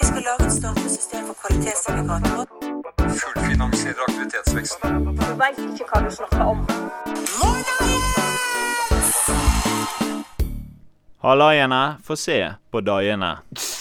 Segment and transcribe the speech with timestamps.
[0.00, 2.46] Vi skal lage et statlig system for kvalitetsindikatorer.
[3.20, 5.04] Fullfinansierer aktivitetsveksten.
[5.18, 6.58] Du veit ikke hva du snakker om.
[11.24, 12.38] Hallaiene, få se
[12.70, 13.32] på daiene.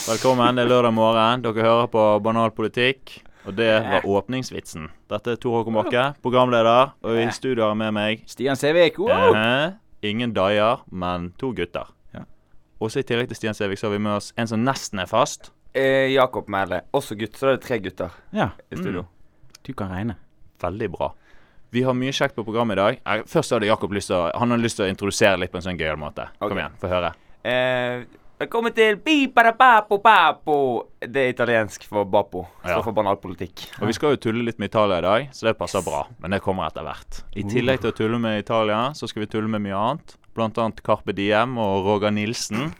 [0.08, 1.44] Velkommen, det er lørdag morgen.
[1.46, 3.20] Dere hører på Banal politikk.
[3.48, 4.90] Og det var åpningsvitsen.
[5.08, 6.96] Dette er Tor Håkon Bakke, programleder.
[7.06, 8.98] Og i studio har jeg med meg Stian Sevik.
[9.00, 9.72] eh,
[10.02, 11.88] ingen daier, men to gutter.
[12.14, 12.26] Ja.
[12.82, 15.06] Også i tillegg til Stian Sævik så har vi med oss en som nesten er
[15.08, 15.52] fast.
[15.78, 16.82] Eh, Jakob Mæhle.
[16.98, 17.38] Også gutt.
[17.38, 19.06] Så da er det tre gutter Ja, i studio.
[19.64, 20.16] du kan regne.
[20.64, 21.12] Veldig bra.
[21.72, 23.00] Vi har mye kjekt på programmet i dag.
[23.06, 25.60] Eh, Først hadde Jakob lyst til å, han hadde lyst til å introdusere litt på
[25.60, 26.30] en sånn gøyal måte.
[26.40, 27.12] Kom igjen, få høre.
[27.46, 28.06] Eh,
[28.40, 30.58] velkommen til Biparapapo Papo.
[31.00, 32.46] Det er italiensk for Bapo.
[32.64, 32.82] Står Ja.
[32.82, 33.68] for banalpolitikk.
[33.82, 36.08] Og vi skal jo tulle litt med Italia i dag, så det passer bra.
[36.20, 37.22] Men det kommer etter hvert.
[37.36, 40.16] I tillegg til å tulle med Italia, så skal vi tulle med mye annet.
[40.34, 42.74] Blant annet Carpe Diem og Roger Nilsen,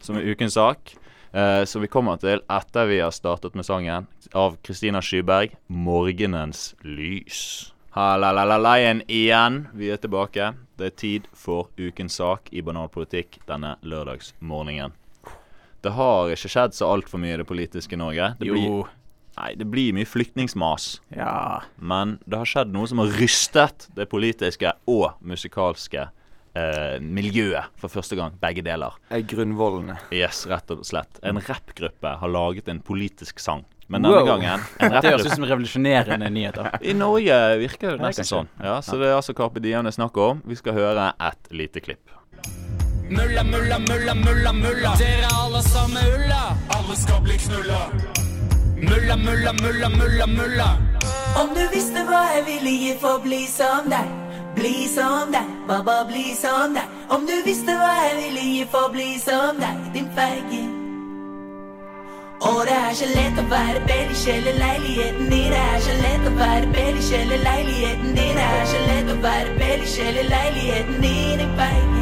[0.00, 0.94] som er ukens sak.
[1.32, 6.74] Eh, så vi kommer til etter vi har startet med sangen av Kristina Skyberg, 'Morgenens
[6.84, 7.72] lys'.
[7.90, 9.66] Halalalaien igjen.
[9.74, 10.54] Vi er tilbake.
[10.78, 14.92] Det er tid for ukens sak i banalpolitikk denne lørdagsmorgenen.
[15.82, 18.34] Det har ikke skjedd så altfor mye i det politiske Norge.
[18.38, 18.86] Det blir, Jo.
[19.38, 21.00] nei, det blir mye flyktningsmas.
[21.14, 21.62] Ja.
[21.78, 26.08] Men det har skjedd noe som har rystet det politiske og musikalske
[26.54, 28.36] eh, miljøet for første gang.
[28.40, 28.94] Begge deler.
[29.10, 29.98] Er Grunnvollene.
[30.14, 31.18] Yes, rett og slett.
[31.22, 33.64] En rappgruppe har laget en politisk sang.
[33.88, 34.26] Men denne Wow.
[34.26, 36.68] gangen en Det høres ut som revolusjonerende nyheter.
[36.90, 38.48] I Norge virker det nesten sånn.
[38.60, 40.42] Ja, Så det er altså Carpe Diem det er snakk om.
[40.44, 42.04] Vi skal høre et lite klipp.
[43.08, 44.92] Mulla, mulla, mulla, mulla, mulla.
[45.00, 46.42] Dere alle sammen ulla.
[46.76, 47.80] Alle skal bli knulla.
[48.76, 50.68] Mulla, mulla, mulla, mulla, mulla.
[51.40, 54.12] Om du visste hva jeg ville gi for å bli som deg,
[54.54, 56.84] bli som deg, bare bli som deg.
[57.10, 60.74] Om du visste hva jeg ville gi for å bli som deg, din feiging.
[62.48, 65.50] Og det er så lett å være belly-sjel i leiligheten din.
[65.50, 68.36] Det er så lett å være belly-sjel i leiligheten din.
[68.38, 71.98] Det er så lett å være belly-sjel i leiligheten din, din feiging.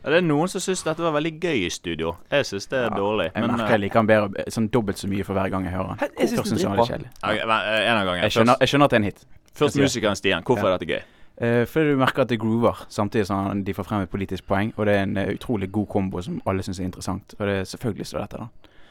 [0.00, 2.14] Ja, det er noen som syns dette var veldig gøy i studio.
[2.32, 3.26] Jeg syns det er dårlig.
[3.34, 5.66] Jeg Men merker jeg eh, liker han bedre, sånn dobbelt så mye for hver gang
[5.68, 6.00] jeg hører han.
[6.00, 8.14] Jeg jeg eh, en av.
[8.16, 8.32] Jeg jeg
[8.70, 9.26] skjønner at det er en hit.
[9.54, 10.42] Først musikeren Stian.
[10.44, 10.74] Hvorfor Ja.
[10.74, 11.02] er dette gøy?
[11.40, 14.72] Uh, fordi du merker at det groover, samtidig som de får frem et politisk poeng.
[14.76, 17.34] Og det er en eh, utrolig god kombo som alle syns er interessant.
[17.38, 18.48] Og det er selvfølgelig står dette, da.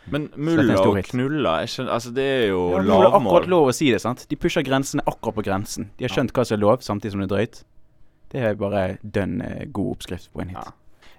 [0.09, 3.73] Men mulla og knulla skjønner, Altså, det er jo Ja, det er akkurat lov å
[3.75, 4.25] si det, sant?
[4.29, 5.91] De pusher grensene akkurat på grensen.
[5.99, 7.63] De har skjønt hva som er lov, samtidig som det er drøyt.
[8.31, 10.57] Det er bare dønn eh, god oppskrift på en hit.
[10.57, 10.71] Ja.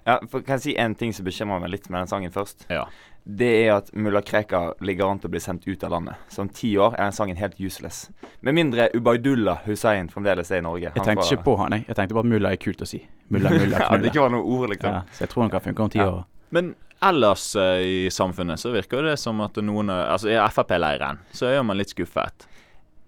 [0.07, 2.65] Ja, for Kan jeg si en ting som bekymrer meg litt med den sangen først?
[2.73, 2.87] Ja.
[3.31, 6.17] Det er at mulla Krekar ligger an til å bli sendt ut av landet.
[6.33, 8.09] Så om ti år er den sangen helt useless.
[8.41, 10.91] Med mindre Ubaydullah Hussein fremdeles er i Norge.
[10.97, 11.85] Jeg tenkte ikke på han, jeg.
[11.93, 13.03] Jeg tenkte bare mulla er kult å si.
[13.31, 14.11] Mulla, mulla, ja, det knulla.
[14.11, 14.97] ikke var noe ord, liksom.
[14.97, 16.09] Ja, så jeg tror han kan funke om ti Ja.
[16.17, 16.25] år.
[16.51, 16.73] Men
[17.07, 21.63] ellers eh, i samfunnet så virker det som at noen Altså, i Frp-leiren så er
[21.63, 22.49] man litt skuffet.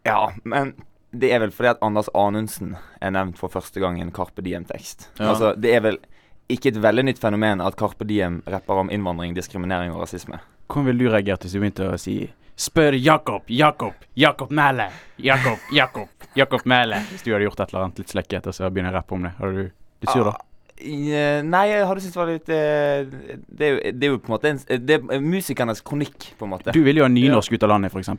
[0.07, 0.75] Ja, men
[1.13, 4.41] det er vel fordi at Anders Anundsen er nevnt for første gang i en Carpe
[4.47, 5.11] Diem-tekst.
[5.19, 5.33] Ja.
[5.35, 5.99] Altså, det er vel
[6.55, 10.41] ikke et veldig nytt fenomen at Carpe Diem rapper om innvandring, diskriminering og rasisme.
[10.69, 12.17] Hvordan ville du reagert hvis du begynte å si
[12.63, 17.01] Spør Jakob, Jakob, Jakob Mæle, Jakob, Jakob, Jakob Mæle.
[17.11, 19.25] Hvis du hadde gjort et eller annet litt slekket, og så begynner å rappe om
[19.25, 19.33] det.
[19.39, 20.35] Hadde du blitt sur da?
[20.83, 22.61] Eh, Nei, jeg hadde syntes det var litt det,
[23.49, 26.49] det, er jo, det er jo på en måte en, Det er musikernes kronikk, på
[26.49, 26.75] en måte.
[26.75, 28.11] Du ville jo ha nynorsk ut av landet, f.eks.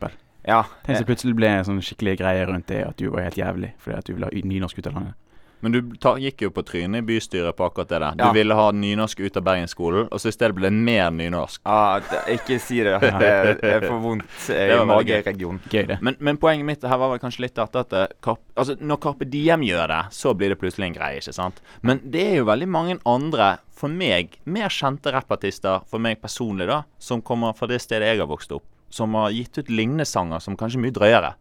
[0.47, 0.61] Ja.
[0.85, 3.73] Tenk så plutselig ble en sånn skikkelig greie rundt det at du var helt jævlig
[3.83, 5.19] fordi at du ville ha nynorsk ut av landet.
[5.63, 8.15] Men du ta, gikk jo på trynet i bystyret på akkurat det der.
[8.19, 8.31] Du Ja.
[8.35, 11.61] ville ha nynorsk ut av Bergensskolen, og så i stedet ble det mer nynorsk.
[11.65, 12.99] Ah, det- ikke si det.
[12.99, 15.23] Det er- for vondt eh, Det i var veldig gøy.
[15.23, 15.59] mageregionen.
[15.71, 15.97] Gøy, det.
[16.01, 18.99] Men, men poenget mitt her var vel kanskje litt dette at det, Karp, altså, når
[18.99, 21.61] Carpe Diem gjør det, så blir det plutselig en greie, ikke sant?
[21.81, 26.67] Men det er jo veldig mange andre, for meg, mer kjente rappartister, for meg personlig,
[26.67, 28.63] da, som kommer fra det stedet jeg har vokst opp,
[28.93, 31.33] som har gitt ut lignende sanger som kanskje er mye drøyere.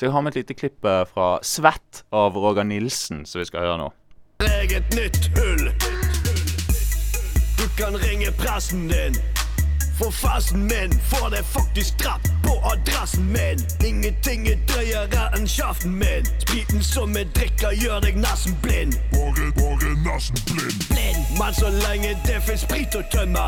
[0.00, 3.44] Så jeg har med et lite klipp eh, fra 'Svett' av Roger Nilsen, som vi
[3.44, 3.88] skal høre nå.
[4.40, 5.66] Legg et nytt hull.
[7.60, 9.18] Du kan ringe pressen din.
[9.98, 13.60] For fasen min får det faktisk drapp på adressen min.
[13.84, 16.24] Ingenting er drøyere enn kjeften min.
[16.46, 18.96] Spriten som jeg drikker, gjør deg nesten blind.
[19.12, 20.80] Bare, bare nesten blind.
[21.36, 23.46] Men så lenge det fins sprit å tømme,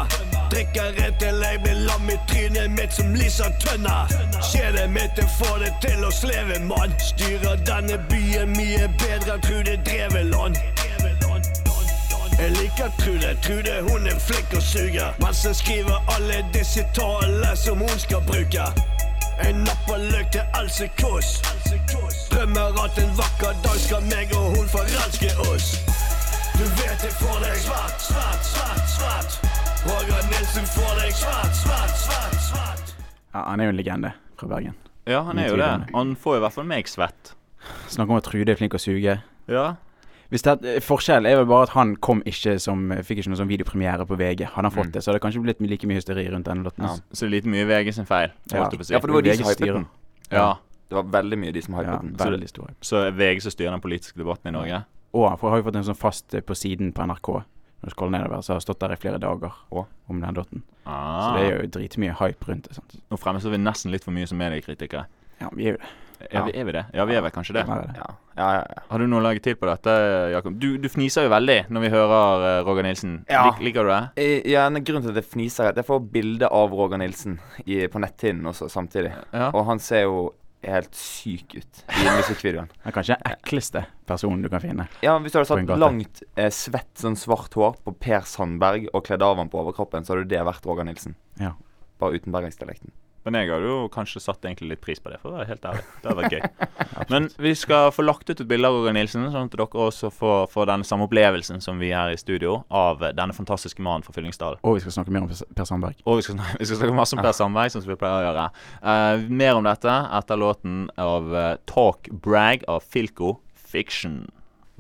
[0.53, 3.95] drikker rett til jeg blir lam i trynet mitt som Lisa Tønne.
[4.51, 6.93] Kjedet mitt det får det til å sleve, mann.
[7.01, 10.59] Styrer denne byen mye bedre enn Trude Dreveland.
[12.39, 15.15] Jeg liker Trude, Trude hun er flink og suger.
[15.23, 18.67] Mens jeg skriver alle disse tallene som hun skal bruke
[19.45, 21.41] Jeg napper løk til Else Kåss
[22.33, 25.77] Drømmer at en vakker dag skal meg og hun forelske oss
[26.59, 29.37] Du vet jeg får deg svart, svart, svart, svart.
[29.89, 32.93] Roger Nilsen får deg svart, svart, svart, svart.
[33.35, 34.75] Ja, han er jo en legende fra Bergen.
[35.09, 35.71] Ja, han er jo det.
[35.87, 35.95] det.
[35.97, 37.33] Han får i hvert fall meg svett.
[37.91, 39.17] Snakk om at Trude er flink å suge.
[39.51, 39.65] Ja.
[40.33, 43.51] Hvis det, forskjellen er vel bare at han kom ikke som Fikk ikke noen sånn
[43.51, 44.47] videopremiere på VG.
[44.55, 44.93] Hadde han fått Mm.
[44.95, 46.85] det, så hadde det kanskje blitt like mye hysteri rundt denne låten.
[46.89, 46.95] Ja.
[47.13, 48.31] Så det er lite mye VG sin feil.
[48.53, 48.69] Ja.
[48.71, 48.93] si.
[48.95, 49.87] Ja, for det var de som hypet den.
[50.31, 50.55] Ja.
[50.89, 52.17] Det var veldig mye de som hypet Ja, den.
[52.17, 52.71] veldig stor.
[52.81, 54.85] Så er VG som styrer den politiske debatten i Norge.
[55.12, 57.29] Og for jeg har jo fått en sånn fast eh, på siden på NRK.
[57.82, 60.37] Når du scroller nedover, så har jeg stått der i flere dager og, om den.
[60.43, 61.35] Så Ah.
[61.37, 62.75] det er jo dritmye hype rundt det.
[62.79, 62.94] sant?
[63.11, 65.05] Nå fremstår vi nesten litt for mye som mediekritikere.
[65.41, 65.91] Ja, vi er jo det.
[66.31, 66.85] Ja, vi er vi det?
[66.94, 67.62] Ja, vi er vel kanskje det.
[67.67, 67.94] Er det.
[67.99, 68.06] Ja,
[68.38, 68.61] ja, ja.
[68.70, 68.82] ja.
[68.93, 69.94] Har du noe å legge til på dette,
[70.31, 70.55] Jakob?
[70.62, 73.17] Du, du fniser jo veldig når vi hører uh, Roger Nilsen.
[73.31, 73.41] Ja.
[73.49, 74.00] Lik, liker du det?
[74.23, 77.03] Eh, Ja, en grunn til at jeg fniser, er at jeg får bilde av Roger
[77.03, 79.11] Nilsen i, på netthinnen også samtidig.
[79.35, 79.50] Ja.
[79.50, 80.29] Og han ser jo
[80.62, 82.70] helt syk ut i musikkvideoen.
[82.82, 84.88] Det er kanskje den ekleste personen du kan finne.
[85.05, 89.05] Ja, Hvis du hadde satt langt, eh, svett, sånn svart hår på Per Sandberg og
[89.09, 91.17] kledd av han på overkroppen, så hadde det vært Roger Nilsen.
[91.41, 91.55] Ja.
[92.03, 92.94] Bare uten bergensdialekten.
[93.23, 95.67] Men jeg hadde jo kanskje satt egentlig litt pris på det, for å være helt
[95.69, 95.85] ærlig.
[96.03, 96.71] Det hadde vært gøy.
[97.13, 100.11] Men vi skal få lagt ut et bilde av Roger Nilsen, sånn at dere også
[100.11, 104.15] får, får den samme opplevelsen som vi her i studio, av denne fantastiske mannen fra
[104.17, 104.59] Fyllingsdalen.
[104.67, 106.03] Og vi skal snakke mer om Per- Sandberg.
[106.03, 108.47] Og vi skal, vi skal snakke masse om Per Sandberg, som vi pleier å gjøre.
[108.83, 114.25] Uh, mer om dette etter låten av uh, Talk Brag av Filco Fiction.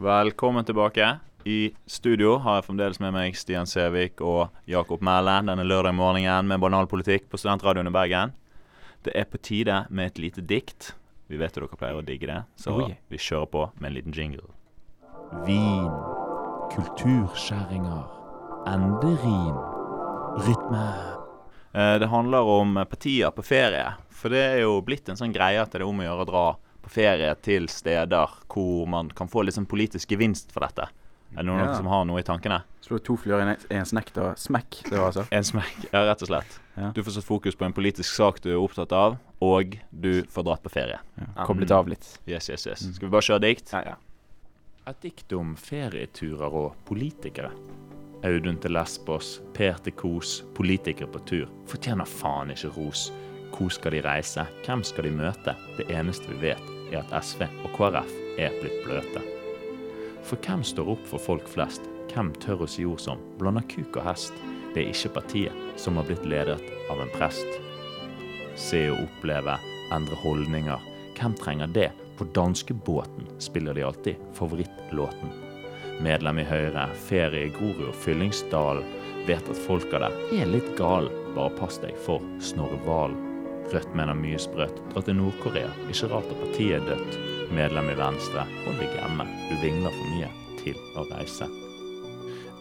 [0.02, 1.14] Velkommen tilbake.
[1.44, 6.46] I studio har jeg fremdeles med meg Stian Sævik og Jakob Mæle denne lørdag morgenen
[6.46, 8.34] med banalpolitikk på Studentradioen i Bergen.
[9.02, 10.92] Det er på tide med et lite dikt.
[11.26, 12.98] Vi vet jo dere pleier å digge det, så Oh, yeah.
[13.10, 14.46] vi kjører på med en liten jingle.
[15.46, 15.90] Vin,
[16.76, 18.04] kulturskjæringer,
[18.70, 19.58] enderim,
[20.46, 20.86] rytme.
[21.74, 23.94] Eh, Det handler om partier på ferie.
[24.10, 26.30] For det er jo blitt en sånn greie at det er om å gjøre å
[26.30, 26.46] dra
[26.82, 30.86] på ferie til steder hvor man kan få litt sånn politisk gevinst for dette.
[31.32, 31.74] Er det noen Ja.
[31.74, 32.62] som har noe i tankene?
[32.82, 34.34] Slå to fluer i en- snekk, da.
[34.34, 35.26] Smekk, det var altså.
[35.32, 36.58] En smekk, ja, rett og slett.
[36.76, 36.90] Ja.
[36.92, 40.44] Du får satt fokus på en politisk sak du er opptatt av, og du får
[40.44, 40.98] dratt på ferie.
[41.18, 41.44] Ja.
[41.46, 42.18] Koblet av litt.
[42.26, 42.80] Yes, yes, yes.
[42.94, 43.72] Skal vi bare kjøre dikt?
[43.72, 43.94] Ja, ja.
[44.86, 47.50] Et dikt om ferieturer og politikere.
[48.24, 51.46] Audun til Lesbos, Per til Kos, politikere på tur.
[51.66, 53.10] Fortjener faen ikke ros.
[53.52, 54.46] Hvor skal de reise?
[54.64, 55.56] Hvem skal de møte?
[55.76, 56.62] Det eneste vi vet,
[56.92, 59.22] er at SV og KrF er blitt bløte.
[60.22, 61.84] For hvem står opp for folk flest?
[62.12, 64.36] Hvem tør å si ord som blander kuk og hest?
[64.72, 66.58] Det er ikke partiet som har blitt ledet
[66.92, 67.58] av en prest.
[68.56, 69.56] Se og oppleve,
[69.92, 70.88] endre holdninger.
[71.18, 71.90] Hvem trenger det?
[72.16, 75.32] På danskebåten spiller de alltid favorittlåten.
[76.02, 78.86] Medlem i Høyre, ferie i Grorud og Fyllingsdalen.
[79.26, 81.12] Vet at folka der er litt gale.
[81.36, 83.20] Bare pass deg for Snorre Valen.
[83.72, 84.80] Rødt mener mye sprøtt.
[84.92, 85.70] Dra til Nord-Korea.
[85.88, 87.20] Ikke rart at partiet er dødt.
[87.54, 88.44] Medlem i Venstre.
[88.66, 89.28] Hold deg hjemme.
[89.48, 90.01] Du vingler for
[90.62, 91.50] til å reise.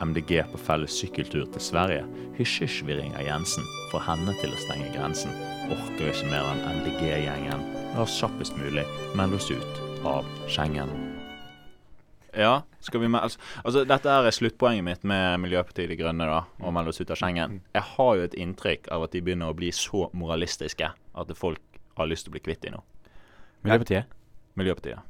[0.02, 2.06] MDG på felles sykkeltur til Sverige.
[2.40, 3.66] Hysj, hysj, vi ringer Jensen.
[3.92, 5.34] Får henne til å stenge grensen.
[5.70, 7.66] Orker ikke mer enn MDG-gjengen.
[7.94, 8.86] La oss kjappest mulig
[9.18, 10.90] melde oss ut av Schengen.
[12.34, 16.46] Ja, skal vi melde altså, altså, dette er sluttpoenget mitt med Miljøpartiet De Grønne, da,
[16.64, 17.60] å melde oss ut av Schengen.
[17.76, 21.82] Jeg har jo et inntrykk av at de begynner å bli så moralistiske at folk
[22.00, 22.82] har lyst til å bli kvitt dem nå.
[23.68, 24.18] Miljøpartiet?
[24.58, 25.08] Miljøpartiet.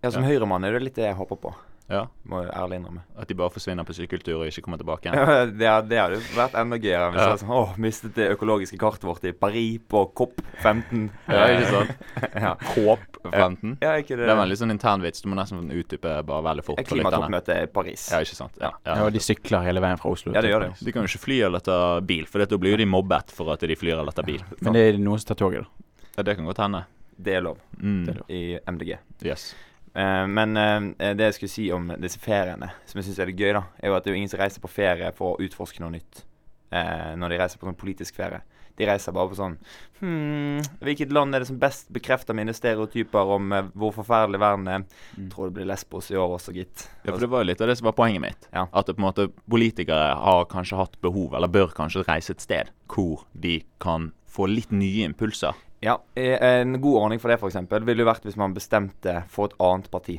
[0.00, 1.54] Ja, Som høyremann er det litt det jeg håper på.
[1.90, 2.04] Ja.
[2.30, 3.00] Må jeg ærlig innrømme.
[3.18, 5.16] At de bare forsvinner på sykkeltur og ikke kommer tilbake igjen.
[5.18, 7.28] Ja, det, har- det hadde vært enda gøyere hvis Ja.
[7.32, 11.10] jeg sånn, åh, mistet det økologiske kartet vårt i Paris på COP 15.
[11.28, 11.90] Ja, ikke sant?
[12.46, 12.52] ja.
[12.70, 13.76] Kåp 15.
[13.82, 14.28] ja, ikke det.
[14.30, 15.24] Det var en litt sånn internvits.
[15.24, 16.78] Du må nesten utdype bare veldig fort.
[16.80, 16.90] for.
[16.94, 18.06] Klimatoppmøte i Paris.
[18.14, 18.54] Ja, ikke sant.
[18.62, 19.04] Ja, Ja, ja.
[19.08, 20.32] og de sykler hele veien fra Oslo.
[20.32, 22.76] Ja, det gjør det De kan jo ikke fly eller ta bil, for da blir
[22.76, 24.40] jo de mobbet for at de flyr eller tar bil.
[24.62, 26.06] Men det er noen som tar toget, da.
[26.18, 26.84] Ja, det kan godt hende.
[27.20, 28.04] Det er lov Mm.
[28.06, 28.30] Det er lov.
[28.30, 28.98] i MDG.
[29.26, 29.54] Yes.
[29.94, 33.40] Eh, men uh, det jeg skulle si om disse feriene, som jeg syns er det
[33.40, 35.44] gøy, da, er jo at det er jo ingen som reiser på ferie for å
[35.46, 36.24] utforske noe nytt.
[36.70, 38.44] Uh, når de reiser på sånn politisk ferie.
[38.78, 39.56] De reiser bare på sånn
[39.98, 44.84] hmm, hvilket land er det som best bekrefter mine stereotyper om hvor forferdelig verden er?
[45.18, 45.26] Mm.
[45.34, 46.86] Tror det blir Lesbos i år også, gitt.
[47.02, 48.48] Ja, for det var jo litt av det som var poenget mitt.
[48.54, 48.68] Ja.
[48.70, 52.46] At det på en måte politikere har kanskje hatt behov, eller bør kanskje reise et
[52.46, 55.58] sted hvor de kan få litt nye impulser.
[55.80, 59.56] Ja, En god ordning for det eksempel, ville jo vært hvis man bestemte for et
[59.64, 60.18] annet parti.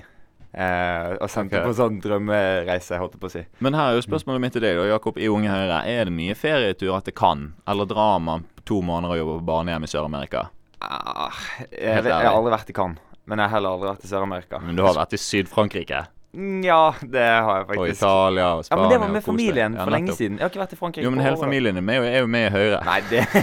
[0.52, 1.64] Eh, og sendte okay.
[1.64, 3.44] på sånn drømmereise, holdt jeg på å si.
[3.64, 5.78] Men her er jo spørsmålet mitt til deg, da, Jakob i Unge Høyre.
[5.88, 9.88] Er det mye ferieturer til Cannes, eller drar man to måneder og jobber på barnehjem
[9.88, 10.50] i Sør-Amerika?
[10.82, 11.38] Ah,
[11.70, 14.60] jeg, jeg, har aldri vært i Cannes, men jeg har heller aldri vært i Sør-Amerika.
[14.66, 16.04] Men du har vært i Syd-Frankrike.
[16.64, 17.98] Ja, det har jeg Og faktisk.
[18.00, 20.38] Italia og Ja, men det var med familien for Ja, lenge siden.
[20.40, 21.04] Jeg har ikke vært i Frankrike.
[21.04, 22.80] Jo, men hele familien er med, er jo med i Høyre.
[22.88, 23.26] Nei, det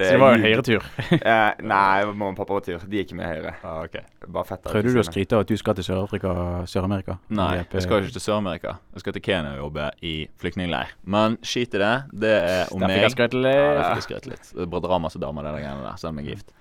[0.00, 0.86] Så det var jo en Høyre-tur?
[1.12, 1.18] uh,
[1.66, 2.84] Nei, mamma og pappa var tur.
[2.86, 3.54] De er ikke med i Høyre.
[3.66, 3.98] Ah, ok.
[4.30, 6.34] Bare fett Prøvde du å skryte av at du skal til Sør-Afrika,
[6.70, 7.18] Sør-Amerika?
[7.34, 8.76] Nei, jeg skal ikke til Sør-Amerika.
[8.94, 10.94] Jeg skal til Kenya og jobbe i flyktningleir.
[11.02, 11.92] Men skit i det.
[12.26, 13.26] Det er om Der fikk meg.
[13.26, 13.58] jeg litt.
[13.58, 14.52] Ja, der fikk jeg skrøt litt.
[14.54, 16.54] Det er bra drama som damer, det der greiene der, selv om jeg er gift.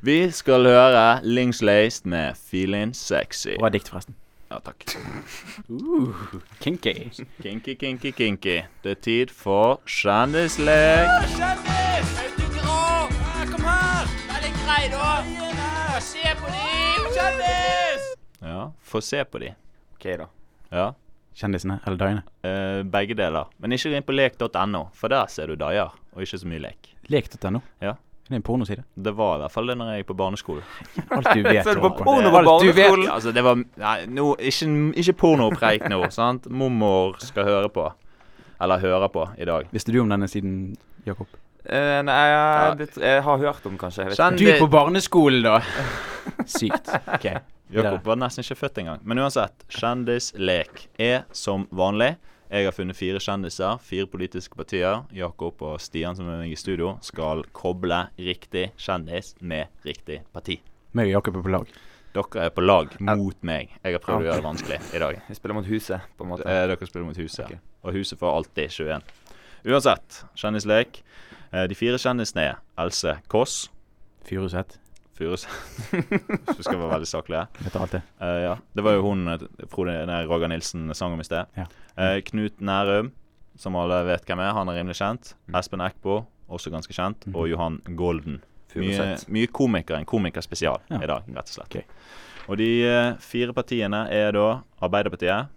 [0.00, 3.58] Vi skal høre Linkslaced med 'Feeling Sexy'.
[3.58, 4.14] Bra dikt, forresten.
[4.50, 4.84] Ja, takk.
[5.68, 6.14] Uh,
[6.60, 7.10] kinky.
[7.42, 8.62] Kinky, kinky, kinky.
[8.84, 11.08] Det er tid for kjendislek.
[18.40, 19.54] Ja, få se på de.
[19.94, 20.26] Ok, da.
[20.70, 20.92] Ja.
[21.34, 22.22] Kjendisene, eller dagene.
[22.46, 23.50] Uh, begge deler.
[23.58, 26.62] Men ikke gå inn på lek.no, for der ser du daier, og ikke så mye
[26.62, 26.94] lek.
[27.10, 27.60] Lek.no.
[27.82, 27.94] Ja.
[28.28, 28.82] Det er en pornoside.
[28.94, 30.64] Det var i hvert fall det når jeg gikk på barneskolen.
[31.16, 31.62] Alt du vet.
[31.64, 33.06] Er på porno på barneskolen?
[33.08, 34.68] Altså, det var Nei, no, ikke,
[35.00, 36.48] ikke pornopreik nå, sant?
[36.52, 37.86] Mormor skal høre på.
[38.60, 39.68] Eller høre på i dag.
[39.72, 40.74] Visste du om denne siden,
[41.06, 41.28] Jakob?
[41.68, 44.04] Uh, nei, jeg, det, jeg har hørt om, kanskje.
[44.06, 45.58] Jeg vet Kjenn- Du på barneskolen, da!
[46.58, 46.88] Sykt.
[47.16, 47.26] Ok.
[47.72, 49.02] Jakob var nesten ikke født engang.
[49.08, 52.14] Men uansett, kjendislek er som vanlig.
[52.48, 55.02] Jeg har funnet fire kjendiser, fire politiske partier.
[55.12, 60.22] Jakob og Stian, som er med meg i studio, skal koble riktig kjendis med riktig
[60.32, 60.56] parti.
[60.96, 61.74] Meg og Jakob er på lag.
[62.16, 63.74] Dere er på lag mot meg.
[63.84, 65.18] Jeg har prøvd å gjøre det vanskelig i dag.
[65.28, 66.46] Vi spiller mot huset, på en måte.
[66.48, 67.58] Eh, dere spiller mot huset, Okay.
[67.84, 69.02] og huset får alltid 21.
[69.68, 71.02] Uansett, kjendislek.
[71.52, 73.68] Eh, de fire kjendisene er Else Kåss
[74.24, 74.78] Furuseth.
[75.18, 75.52] Furuseth
[76.46, 77.44] Hvis vi skal være veldig saklige.
[77.64, 78.02] Vet alt det.
[78.22, 78.52] Uh, ja.
[78.78, 81.50] Det var jo hun eh, Frode, nei, Roger Nilsen sang om i sted.
[81.58, 81.66] Ja.
[81.98, 83.10] Uh, Knut Nærum,
[83.58, 84.54] som alle vet hvem er.
[84.56, 85.32] Han er rimelig kjent.
[85.58, 87.26] Espen Eckbo, også ganske kjent.
[87.26, 87.34] Mm.
[87.38, 88.40] Og Johan Golden.
[88.78, 89.98] Mye, mye komikere.
[90.02, 91.00] En komikerspesial Ja.
[91.02, 91.72] i dag, rett og slett.
[91.72, 91.82] Okay.
[92.48, 94.46] Og de uh, fire partiene er da
[94.84, 95.50] Arbeiderpartiet,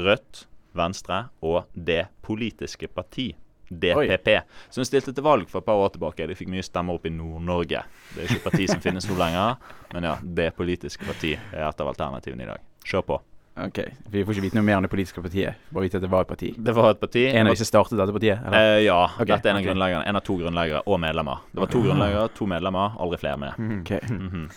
[0.00, 0.44] Rødt,
[0.76, 3.32] Venstre og Det politiske parti.
[3.70, 4.28] DPP.
[4.70, 6.26] Som stilte til valg for et par år tilbake.
[6.26, 7.82] De fikk mye stemmer opp i Nord-Norge.
[8.14, 9.56] Det er ikke et parti som finnes nå lenger,
[9.94, 12.64] men ja, Det politiske parti er et av alternativene i dag.
[12.84, 13.20] Kjør på.
[13.60, 15.58] Ok, Vi får ikke vite noe mer om det politiske partiet.
[15.74, 16.52] Bare vite at det var et parti.
[16.56, 17.26] Det var et parti.
[17.28, 18.40] En av de som startet dette partiet?
[18.46, 18.76] Eller?
[18.78, 18.98] Eh, ja.
[19.16, 19.26] Okay.
[19.34, 20.06] dette er en av grunnleggerne.
[20.08, 21.42] En av to grunnleggere og medlemmer.
[21.52, 23.80] Det var to grunnleggere, to medlemmer, aldri flere med.
[23.80, 23.90] Ok.
[23.90, 24.50] -hmm.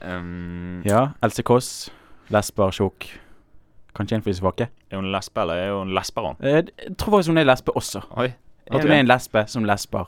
[0.00, 1.90] Um, Ja, Else Kåss.
[2.30, 3.08] Lesber, tjukk.
[3.96, 4.68] Kanskje en for de svake.
[4.90, 6.36] Er hun lesbe, eller er hun lesberon?
[6.40, 8.02] Eh, Jeg tror faktisk hun er lesbe også.
[8.16, 8.32] Oi.
[8.70, 10.06] At hun er en lesbe som lesber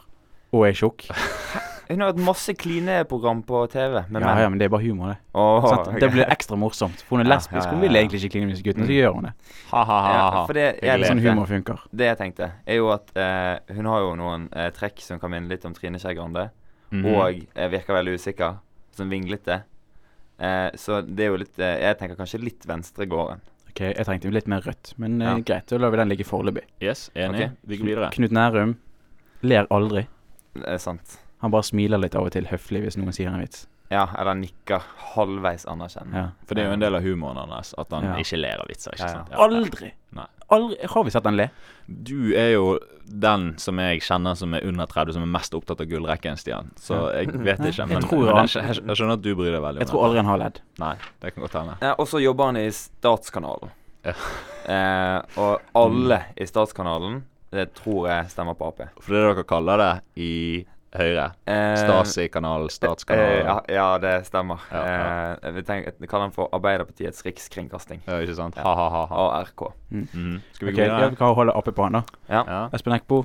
[0.53, 1.05] og er tjukk.
[1.91, 4.41] hun har hatt masse klineprogram på TV med Ja, menn.
[4.43, 5.19] ja, men det er bare humor, det.
[5.35, 5.89] Oh, Sant?
[5.93, 5.99] ok.
[6.03, 7.05] Det blir ekstra morsomt.
[7.07, 7.55] For hun er lesbisk.
[7.55, 9.33] ja, ja, Hun vil egentlig ikke kline med disse guttene, så gjør hun det.
[9.71, 11.05] Ja, det, jeg.
[11.07, 11.85] Sånn humor funker.
[11.95, 15.31] det jeg tenkte, er jo at eh, hun har jo noen eh, trekk som kan
[15.35, 16.49] minne litt om Trine Skei Grande.
[16.91, 17.07] Mhm.
[17.15, 18.59] Og eh, virker veldig usikker.
[18.99, 19.61] Sånn vinglete.
[20.41, 23.43] Eh, så det er jo litt eh, Jeg tenker kanskje litt venstregården.
[23.71, 25.39] Ok, Jeg trengte litt mer rødt, men eh, Ja.
[25.41, 25.67] greit.
[25.71, 26.65] Da lar vi den ligge foreløpig.
[26.83, 27.35] Yes, enig.
[27.35, 27.51] Okay.
[27.67, 28.11] Vi går videre.
[28.13, 28.77] Knut Nærum
[29.43, 30.07] ler aldri.
[30.55, 31.19] Det er sant.
[31.41, 33.67] Han bare smiler litt av og til høflig hvis noen sier en vits.
[33.91, 34.83] Ja, eller nikker
[35.15, 36.15] halvveis anerkjennende.
[36.15, 36.27] Ja.
[36.47, 38.15] For det er jo en del av humoren hans at han Ja.
[38.23, 38.93] ikke ler av vitser.
[38.93, 39.13] ikke Ja, ja.
[39.15, 39.29] sant?
[39.31, 39.37] Ja.
[39.47, 39.93] Aldri!
[40.13, 40.27] Nei.
[40.51, 41.49] Aldri Har vi sett han le?
[41.87, 42.79] Du er jo
[43.11, 46.71] den som jeg kjenner som er under 30, som er mest opptatt av gullrekken, Stian.
[46.79, 47.83] Så jeg vet ikke.
[47.83, 50.05] Jeg Men, tror men jeg, jeg, jeg skjønner at du bryr deg veldig Jeg tror
[50.07, 50.61] aldri han har ledd.
[50.83, 50.93] Nei,
[51.23, 51.77] det kan godt hende.
[51.83, 53.73] Ja, og så jobber han i Statskanalen.
[54.07, 54.15] Ja.
[54.71, 58.85] Eh, og alle i Statskanalen, det tror jeg stemmer på Ap.
[59.03, 59.91] For det dere kaller det
[60.23, 60.35] i
[60.91, 61.29] Høyre.
[61.47, 63.35] Eh, Stasi-kanal, Eh, statskanal.
[63.45, 64.59] ja, ja, det stemmer.
[64.73, 65.37] Ja, ja.
[65.43, 68.03] Eh, vi tenker, kaller den for Arbeiderpartiets rikskringkasting.
[68.09, 68.57] Ja, ikke sant?
[68.59, 68.63] Ja.
[68.67, 69.07] Ha-ha-ha.
[69.39, 69.69] ARK.
[69.93, 70.41] Mm.
[70.53, 71.11] Skal vi okay, gå ja, videre?
[71.11, 72.03] Vi kan holde oppe på han, da.
[72.29, 72.43] Ja.
[72.47, 72.69] Ja.
[72.75, 73.25] Espen Eckbo.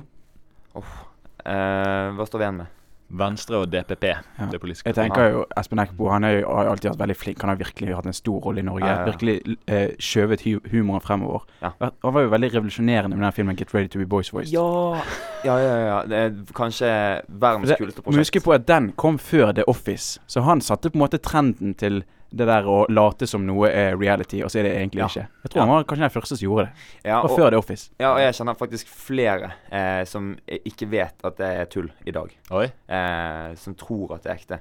[0.76, 2.66] Eh, hva står vi igjen med?
[3.08, 4.04] Venstre og DPP.
[4.04, 4.46] Ja.
[4.50, 7.40] Det politiske Jeg tenker jo Espen Eckbo han er jo, har alltid vært veldig flink.
[7.40, 8.86] Han har virkelig hatt en stor rolle i Norge.
[8.86, 9.04] Ja, ja.
[9.06, 11.46] Virkelig eh, skjøvet hu humoren fremover.
[11.62, 11.70] Ja.
[11.80, 14.52] Han var jo veldig revolusjonerende med den filmen 'Get Ready to be Boys Voiced'.
[14.52, 15.00] Ja,
[15.44, 15.76] ja, ja.
[15.86, 16.02] ja.
[16.02, 16.90] Det er kanskje
[17.28, 18.18] verdens kuleste prosjekt.
[18.18, 21.74] Husk på at den kom før The Office, så han satte på en måte trenden
[21.74, 25.06] til det der å late som noe er reality, og så er det egentlig Ja.
[25.06, 25.28] ikke.
[25.44, 26.72] Jeg tror han var kanskje den første som gjorde det.
[27.04, 27.90] Ja, Og og, før The Office.
[28.00, 32.10] ja, og jeg kjenner faktisk flere eh, som ikke vet at det er tull i
[32.10, 32.30] dag.
[32.50, 32.66] Oi.
[32.88, 34.60] Eh, som tror at det er ekte.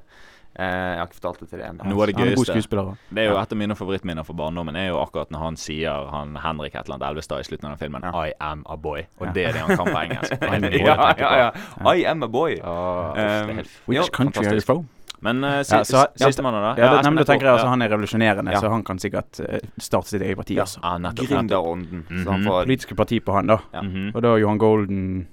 [0.57, 1.83] Eh, jeg har ikke fortalt det til det ennå.
[1.83, 2.45] Noe av det er gøyeste.
[2.53, 2.97] skuespiller.
[3.11, 4.75] Det er jo et av mine favorittminner fra barndommen.
[4.77, 7.77] er jo akkurat når han sier han Henrik et eller annet Elvestad i slutten av
[7.77, 8.23] den filmen Ja.
[8.23, 9.01] I am a boy.
[9.19, 9.31] Og Ja.
[9.33, 10.31] det er det han kan på engelsk.
[10.85, 11.91] Ja, ja, ja.
[11.93, 12.55] I am a boy.
[12.63, 14.87] Oh, er f- Which country country are you from?
[15.25, 16.71] Men uh, si, Ja, så- ja, sistemann, da?
[16.77, 18.59] Ja, det, nei, men da tenker jeg altså Han er revolusjonerende, Ja.
[18.61, 20.63] så han kan sikkert uh, starte sitt eget parti Ja.
[20.67, 20.79] altså.
[20.83, 20.97] Ah.
[20.99, 22.03] Gründerånden.
[22.09, 22.47] Mm han Mhm.
[22.47, 23.57] får Politiske parti på han, da.
[23.73, 23.81] Ja.
[23.81, 24.11] Mhm.
[24.15, 25.27] Og da Johan Golden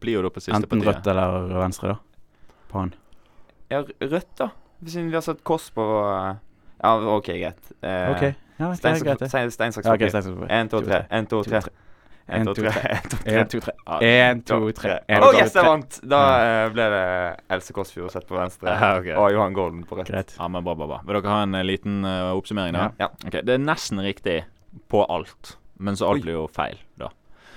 [0.00, 0.94] Blir jo da på siste enten partiet.
[1.02, 1.96] rødt eller venstre, da.
[2.70, 2.92] På han.
[3.70, 4.48] Ja, Rødt, da.
[4.86, 5.82] Siden vi har sett kors på,
[6.84, 7.58] Ja, OK, greit.
[7.82, 8.22] Uh, OK.
[8.60, 9.28] Ja, det er greit, det.
[9.52, 10.46] stein, saks, Ja, papir.
[10.50, 11.06] En, to, tre.
[11.10, 11.60] En, to, tre.
[12.28, 12.72] En, to, tre.
[13.24, 13.72] En, to, tre.
[14.04, 14.96] En, to, tre.
[15.08, 15.98] Å, yes, jeg vant!
[16.12, 17.04] Da eh, ble det
[17.56, 19.14] Else Kåss Furuseth på venstre Ja, okay.
[19.16, 20.10] og Johan Golden på rett.
[20.10, 20.34] Greit.
[20.36, 20.98] Ja, men bra, bra, bra.
[21.08, 22.90] Vil dere ha en eh, liten uh, oppsummering, da?
[23.00, 23.08] Ja.
[23.24, 24.42] Ok, Det er nesten riktig
[24.92, 27.08] på alt, men så alt blir jo feil, da.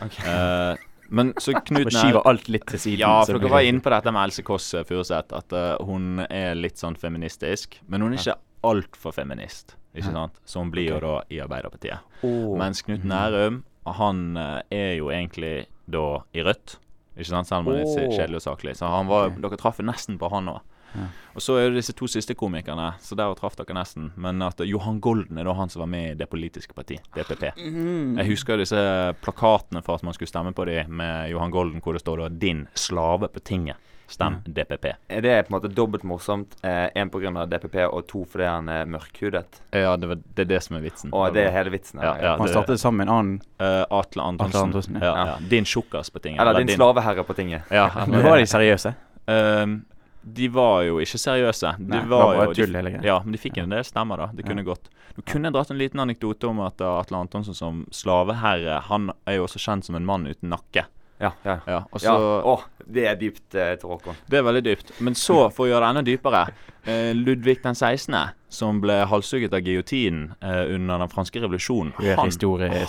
[0.05, 0.21] Ok.
[0.23, 3.03] Uh, men så Knut skyver alt litt til siden.
[3.03, 6.55] Ja, for dere var inne på dette med Else Kåss Furuseth, at uh, hun er
[6.55, 7.75] litt sånn feministisk.
[7.91, 8.37] Men hun er ikke
[8.71, 10.39] altfor feminist, ikke sant?
[10.47, 12.07] Så hun blir jo da i Arbeiderpartiet.
[12.23, 16.77] Mens Knut Nærum, han eh, er jo egentlig da i Rødt.
[17.17, 17.49] Ikke sant?
[17.49, 18.75] Selv om han er litt kjedelig og saklig.
[18.79, 20.61] Så han var, dere traff nesten på han òg.
[20.91, 21.05] Ja.
[21.37, 24.09] Og så er det disse to siste komikerne, så der traff dere nesten.
[24.19, 27.53] Men at Johan Golden er da han som var med i Det politiske parti, DPP.
[27.55, 28.17] Mhm.
[28.19, 28.81] Jeg husker disse
[29.23, 32.29] plakatene for at man skulle stemme på dem med Johan Golden, hvor det står da
[32.29, 33.79] 'Din slave på tinget'.
[34.11, 34.89] Stem DPP.
[35.07, 36.57] Det Er på en måte dobbelt morsomt?
[36.63, 39.61] Én på grunn av DPP, og to fordi han er mørkhudet?
[39.71, 41.13] Ja, det, var, det er det som er vitsen.
[41.15, 42.01] Og det er hele vitsen?
[42.03, 42.35] Ja, ja.
[42.37, 44.49] Han det- startet sammen med en annen Uh, Atle Antonsen.
[44.49, 45.05] Atle Antonsen, ja.
[45.05, 45.25] ja.
[45.27, 45.37] ja.
[45.49, 46.41] Din tjukkas på tinget.
[46.41, 47.61] Eller din slaveherre på tinget.
[47.69, 48.93] Ja, Nå var de seriøse.
[49.29, 49.75] Um,
[50.21, 51.75] de var jo ikke seriøse.
[51.77, 52.93] De Nei, var var jo, tull, de.
[53.05, 54.29] Ja, men de fikk en del stemmer, da.
[54.33, 54.89] Det kunne gått.
[55.17, 59.11] Nå kunne jeg dratt en liten anekdote om at uh, Atle Antonsen som slaveherre, han
[59.29, 60.87] er jo også kjent som en mann uten nakke.
[61.21, 61.57] Ja, ja.
[61.69, 62.41] Ja, og så ja.
[62.51, 62.55] Å,
[62.91, 64.19] det er dypt, eh, Tor Håkon.
[64.27, 64.93] Det er veldig dypt.
[65.05, 66.43] Men så, for å gjøre det enda dypere
[66.83, 68.17] eh, Ludvig den 16.,
[68.51, 72.33] som ble halshugget av giotinen eh, under den franske revolusjonen, han,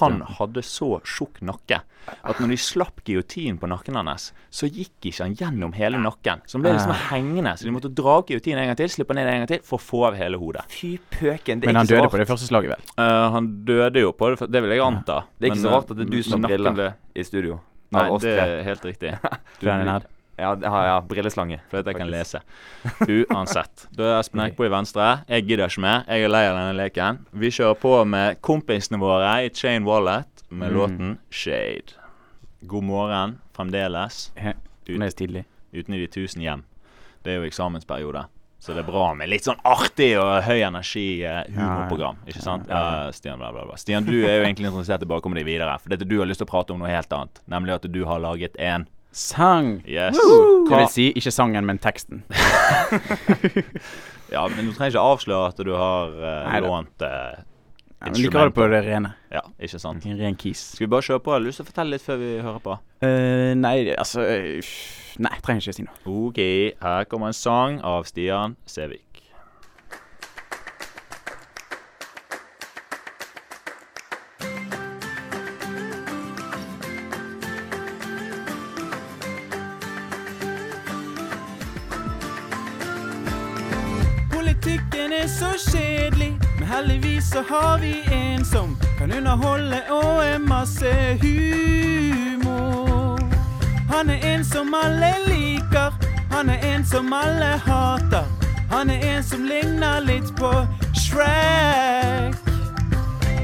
[0.00, 5.06] han hadde så tjukk nakke at når de slapp giotinen på nakken hans, så gikk
[5.12, 6.42] ikke han gjennom hele nakken.
[6.50, 7.54] Så han ble liksom hengende.
[7.58, 9.84] Så de måtte dra giotinen en gang til, slippe ned en gang til, for å
[9.86, 10.66] få av hele hodet.
[10.72, 12.14] Fy pøken, det er Men han ikke døde rart.
[12.16, 12.94] på det første slaget, vel?
[13.04, 15.20] Eh, han døde jo på det, det vil jeg anta.
[15.36, 17.28] Det er ikke Men, så rart at det er du eh, som har briller i
[17.28, 17.60] studio.
[17.92, 19.12] Nei, Av oss det er helt riktig.
[19.60, 20.06] Du er en nerd.
[20.38, 21.58] Ja, ja, ja, brilleslange.
[21.70, 22.40] For at jeg kan lese.
[23.06, 23.86] Uansett.
[23.96, 25.10] Da er Espen Eckbo i venstre.
[25.28, 26.04] Jeg gidder ikke mer.
[26.08, 27.20] Jeg er lei av denne leken.
[27.36, 30.76] Vi kjører på med kompisene våre i Chain Wallet med Mm.
[30.76, 31.94] låten Shade.
[32.66, 34.30] God morgen fremdeles.
[34.36, 34.56] He-
[34.98, 35.44] Mest tidlig.
[35.72, 36.64] Uten i de tusen hjem.
[37.24, 38.24] Det er jo eksamensperiode.
[38.62, 42.20] Så det er bra med litt sånn artig og høy energi eh, humorprogram.
[42.30, 42.68] Ikke sant?
[42.70, 43.78] Ja, Stian, bla, bla, bla.
[43.80, 45.74] Stian, du er jo egentlig interessert i bare å komme deg videre.
[45.82, 47.42] For dette du har lyst til å prate om noe helt annet.
[47.50, 49.82] Nemlig at du har laget en Sang!
[49.84, 50.16] Yes.
[50.16, 52.22] Det vil si ikke sangen, men teksten.
[54.32, 57.42] ja, men du trenger ikke avsløre at du har uh, lånt eh,
[58.02, 59.12] Ja, men likevel på det rene.
[59.30, 60.06] Ja, ikke sant.
[60.10, 60.58] En ren kis.
[60.74, 61.30] Skal vi bare kjøre på?
[61.30, 62.74] Har du lyst til å fortelle litt før vi hører på?
[63.04, 64.74] Uh, nei, altså eh,
[65.22, 65.98] Nei, trenger ikke å si noe.
[66.08, 66.40] OK,
[66.82, 69.11] her kommer en sang av Stian Sævik.
[87.52, 93.18] Har vi en som kan underholde og er masse humor.
[93.90, 95.92] Han er en som alle liker,
[96.30, 98.24] han er en som alle hater.
[98.70, 100.52] Han er en som ligner litt på
[100.96, 102.34] Shrek.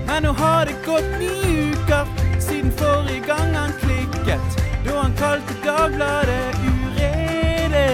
[0.07, 2.09] Men nå har det gått ni uker
[2.41, 7.93] siden forrige gang han klikket, da han kalte Dagbladet uredelig.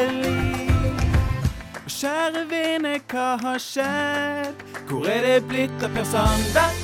[1.82, 4.63] Og Kjære vene, hva har skjedd?
[4.94, 6.74] Hvor er det blitt av Per Sandberg?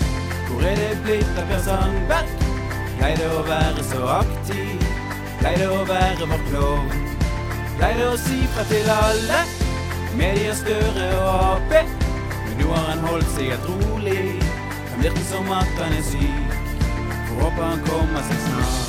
[0.49, 2.31] Hvor er det blitt av Per Sandberg?
[2.99, 4.81] Pleide å være så aktiv,
[5.39, 6.89] pleide å være vår klovn.
[7.77, 9.39] Pleide å si fra til alle,
[10.19, 11.71] medier Støre og Ap.
[12.49, 14.25] Men nå har han holdt seg helt rolig,
[14.89, 16.57] han virker som at han er syk.
[17.29, 18.89] Får håpe han kommer seg snart.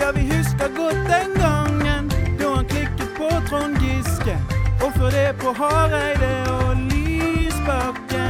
[0.00, 2.08] Ja, vi husker godt den gangen
[2.40, 4.38] da han klikket på Trond Giske.
[4.80, 8.20] Og før det på Hareide og Lysbakken.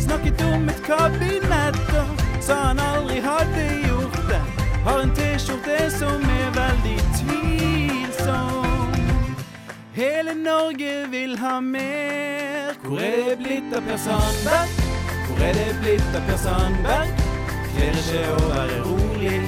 [0.00, 2.08] Snakket om et kabinett og
[2.40, 4.42] sa han aldri hadde gjort det.
[4.86, 8.94] Har en T-skjorte som er veldig tvilsom.
[9.98, 12.72] Hele Norge vil ha mer.
[12.82, 14.68] Hvor er det blitt av Per Sandberg?
[15.26, 17.08] Hvor er det blitt av Per Sandberg?
[17.74, 19.40] Kler ikke å være rolig,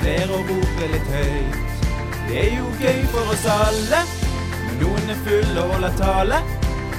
[0.00, 1.56] kler å rope litt høyt.
[2.26, 4.00] Det er jo gøy for oss alle,
[4.82, 6.38] noen er fulle og holder tale.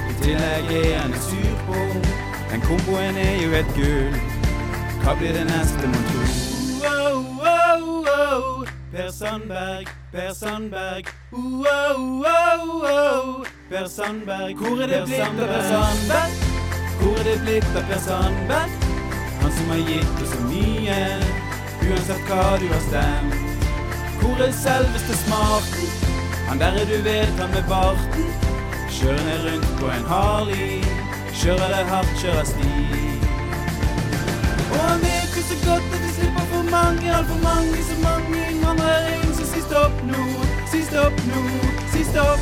[0.10, 1.16] I tillegg er en
[1.68, 1.80] på.
[2.52, 4.16] den komboen er jo et gull.
[5.04, 6.24] Hva blir det neste, mon tro?
[6.84, 8.66] Wow, wow, wow.
[8.94, 11.10] Per Sandberg, Per Sandberg.
[11.32, 13.46] Wow, wow, wow.
[13.70, 16.40] Per Sandberg, hvor er det blitt av Per Sandberg?
[17.02, 18.80] Hvor er det blitt av Per Sandberg?
[19.42, 21.02] Han som har gitt oss så mye,
[21.90, 23.68] uansett hva du har stemt.
[24.22, 26.03] Hvor er selveste smarten?
[26.54, 28.26] Han derre du vet, han med barten.
[28.96, 30.84] Kjører ned rundt på en Harley.
[31.40, 32.68] Kjører det hardt, kjører sti.
[34.74, 38.38] Og han vet jo så godt at vi slipper for mange, altfor mange, så mange
[38.52, 39.34] innvandrere inn.
[39.40, 40.22] Så si stopp nå,
[40.72, 41.42] si stopp nå,
[41.96, 42.42] si stopp.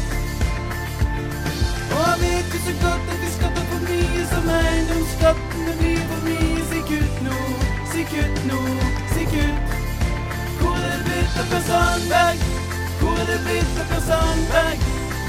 [1.93, 6.25] Og han vet jo så godt at vi skatter for mye, som eiendomsskattene blir for
[6.27, 6.65] mye.
[6.73, 7.39] Si kutt nå,
[7.93, 8.59] si kutt nå,
[9.13, 9.77] si kutt.
[10.59, 12.60] Hvor er det blitt av Per Sandberg?
[13.21, 14.79] Er det blitt av Sandberg?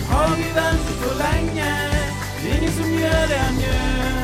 [0.09, 1.73] Har vi ventet for lenge?
[2.53, 4.23] Ingen som gjør det han gjør.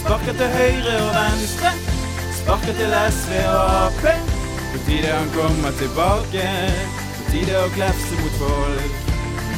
[0.00, 1.72] Sparker til høyre og venstre.
[2.42, 4.04] Sparker til SV og Ap.
[4.74, 6.44] På tide han kommer tilbake.
[7.16, 9.02] På tide å klefse mot folk.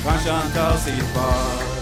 [0.07, 1.80] Kanskje han tar sitt et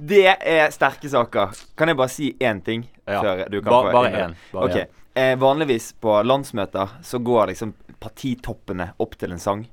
[0.00, 1.52] Det er sterke saker.
[1.76, 3.20] Kan jeg bare si én ting Ja.
[3.22, 4.96] før du kan bare inn én, bare Ok.
[5.14, 9.66] Eh, vanligvis på landsmøter så går liksom partitoppene opp til en sang.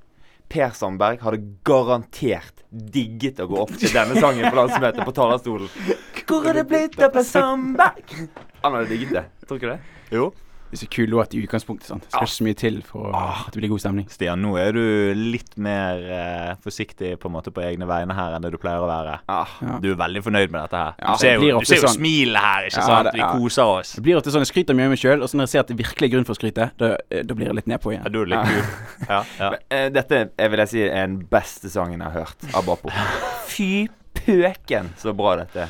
[0.49, 5.69] Per Sandberg hadde garantert digget å gå opp til denne sangen på landsmøtet på talerstolen.
[6.27, 8.27] Hvor er det blitt av Per Sandberg?
[8.63, 9.25] Han hadde digget det.
[9.45, 9.79] Tror du ikke det?
[10.11, 10.31] Jo.
[10.67, 11.87] Det er så kul låt i utgangspunktet.
[11.87, 12.03] sant?
[12.03, 14.07] Det skal ikke så mye til for at det blir god stemning.
[14.11, 14.81] Stian, nå er du
[15.15, 18.83] litt mer eh, forsiktig på en måte på egne vegne her enn det du pleier
[18.83, 19.13] å være.
[19.31, 19.53] Ah.
[19.63, 19.77] Ja.
[19.83, 20.97] Du er veldig fornøyd med dette her.
[20.99, 21.95] Ja, du ser jo, du ser jo sånn.
[22.01, 23.07] smilet her, ikke Ja, sant?
[23.11, 23.93] det- Vi koser oss.
[23.95, 25.59] Det blir ofte sånn jeg skryter mye av meg sjøl, og så når jeg ser
[25.59, 27.93] at det virkelig er grunn for å skryte, da, eh, da blir jeg litt nedpå
[27.95, 28.03] igjen.
[28.03, 29.07] Ja, du er litt kul.
[29.07, 29.49] Ja, ja.
[29.55, 32.65] Men, uh, dette er, vil jeg si er den beste sangen jeg har hørt av
[32.67, 32.89] Bapo.
[33.47, 35.63] Fy pøken, så bra dette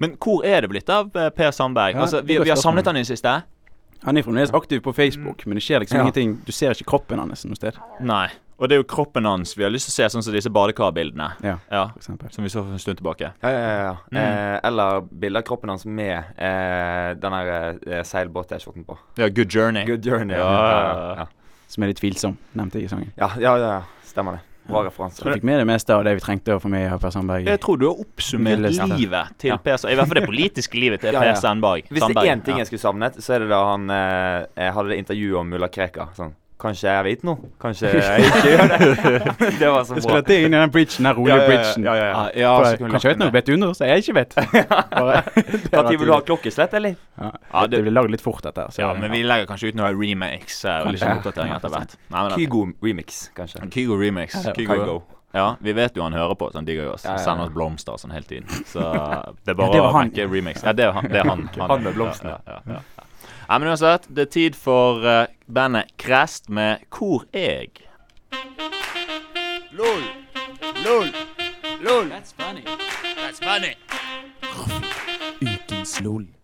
[0.00, 1.94] Men hvor er det blitt av eh, Per Sandberg?
[1.94, 3.42] Ja, altså, vi, vi har samlet han i det siste.
[4.04, 6.02] Han er fremdeles aktiv på Facebook, men det skjer liksom Ja.
[6.06, 6.38] ingenting.
[6.46, 8.28] Du ser ikke kroppen hans noe sted, Nei.
[8.60, 10.50] Og det er jo kroppen hans vi har lyst til å se, sånn som disse
[10.52, 11.30] badekarbildene.
[11.42, 11.54] Ja.
[11.72, 13.32] Ja, som vi så for en stund tilbake.
[13.42, 13.96] Ja, ja, ja.
[14.12, 14.18] Mm.
[14.20, 18.98] Eh, eller bilder av kroppen hans med eh, den der eh, seilbåt-T-skjorten på.
[19.16, 19.86] Ja, Good Journey.
[19.86, 20.36] Good journey.
[20.36, 21.14] Ja, ja, ja.
[21.24, 21.26] ja.
[21.68, 23.12] Som er litt tvilsom, nevnte jeg i sangen.
[23.16, 23.82] Ja, ja, ja, ja.
[24.04, 24.49] Stemmer det.
[24.70, 25.22] Bra referanse.
[25.24, 27.44] Du fikk med det meste av det vi trengte å få med av Per Sandberg.
[27.50, 28.60] Jeg tror du har oppsummert
[28.96, 29.56] livet til Ja.
[29.58, 29.92] Per Sandberg.
[29.92, 31.34] I hvert fall det politiske livet til Ja, Per.
[31.42, 31.82] Sandberg.
[31.90, 32.26] Hvis det Sandberg.
[32.28, 35.40] er én ting jeg skulle savnet, så er det da han eh, hadde det intervjuet
[35.42, 36.14] om mulla Krekar.
[36.16, 37.38] Sånn Kanskje jeg vet noe?
[37.62, 38.78] Kanskje jeg ikke gjør det?
[39.62, 40.02] det var så Jeg bra.
[40.04, 41.84] skulle hatt det inn i den bridgen, den rolige Ja, ja, ja, bridgen.
[41.88, 42.16] ja, ja, ja.
[42.20, 44.36] Ah, ja, jeg Kanskje jeg vet noe, vet du noe som jeg ikke vet.
[45.72, 46.96] Når vil du ha klokkeslett, eller?
[47.16, 48.66] Ja, Ja, det, det- blir lagd litt fort, dette.
[48.72, 51.96] så- Ja, men vi legger kanskje ut noe remakes eh, og litt oppdatering etter hvert.
[52.12, 53.64] Nei, men Kygo remix, kanskje.
[53.70, 54.36] Kygo remix.
[54.52, 54.74] Kygo.
[54.74, 55.02] Kygo.
[55.32, 57.04] Ja, vi vet jo han hører på, så han digger jo oss.
[57.04, 57.24] Ja, ja, ja.
[57.24, 58.48] Sender oss blomster sånn hele tiden.
[58.66, 58.80] Så
[59.44, 60.10] det er bare Ja, å han.
[60.10, 60.64] remix.
[60.66, 61.06] Ja, det er han.
[61.06, 62.36] Det er han, Han med blomstene.
[62.46, 62.80] Ja, ja,
[63.50, 67.70] ja, men uansett, det er tid for uh, bandet Krest med Hvor jeg.
[69.72, 70.04] LOL.
[70.84, 71.10] LOL.
[71.82, 72.10] LOL.
[72.10, 72.62] That's funny.
[73.18, 73.74] That's funny.
[75.42, 76.39] Ukens lol.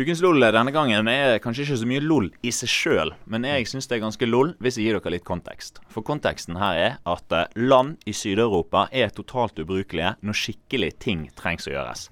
[0.00, 3.66] Ukens lol denne gangen er kanskje ikke så mye lol i seg sjøl, men jeg
[3.68, 5.82] syns det er ganske lol hvis jeg gir dere litt kontekst.
[5.92, 11.26] For konteksten her er at eh, land i Sør-Europa er totalt ubrukelige når skikkelig ting
[11.36, 12.06] trengs å gjøres.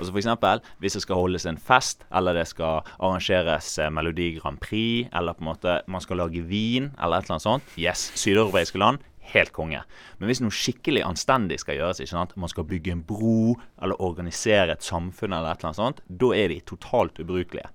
[0.00, 4.32] Altså for eksempel hvis det skal holdes en fest, eller det skal arrangeres eh, Melodi
[4.40, 7.78] Grand Prix, eller på en måte man skal lage vin, eller et eller annet sånt.
[7.78, 9.06] Yes, sydeuropeiske land.
[9.28, 9.82] Helt konge.
[10.18, 12.36] Men hvis noe skikkelig anstendig skal gjøres, ikke sant?
[12.40, 16.32] man skal bygge en bro eller organisere et samfunn, eller et eller annet sånt, da
[16.36, 17.68] er de totalt ubrukelige.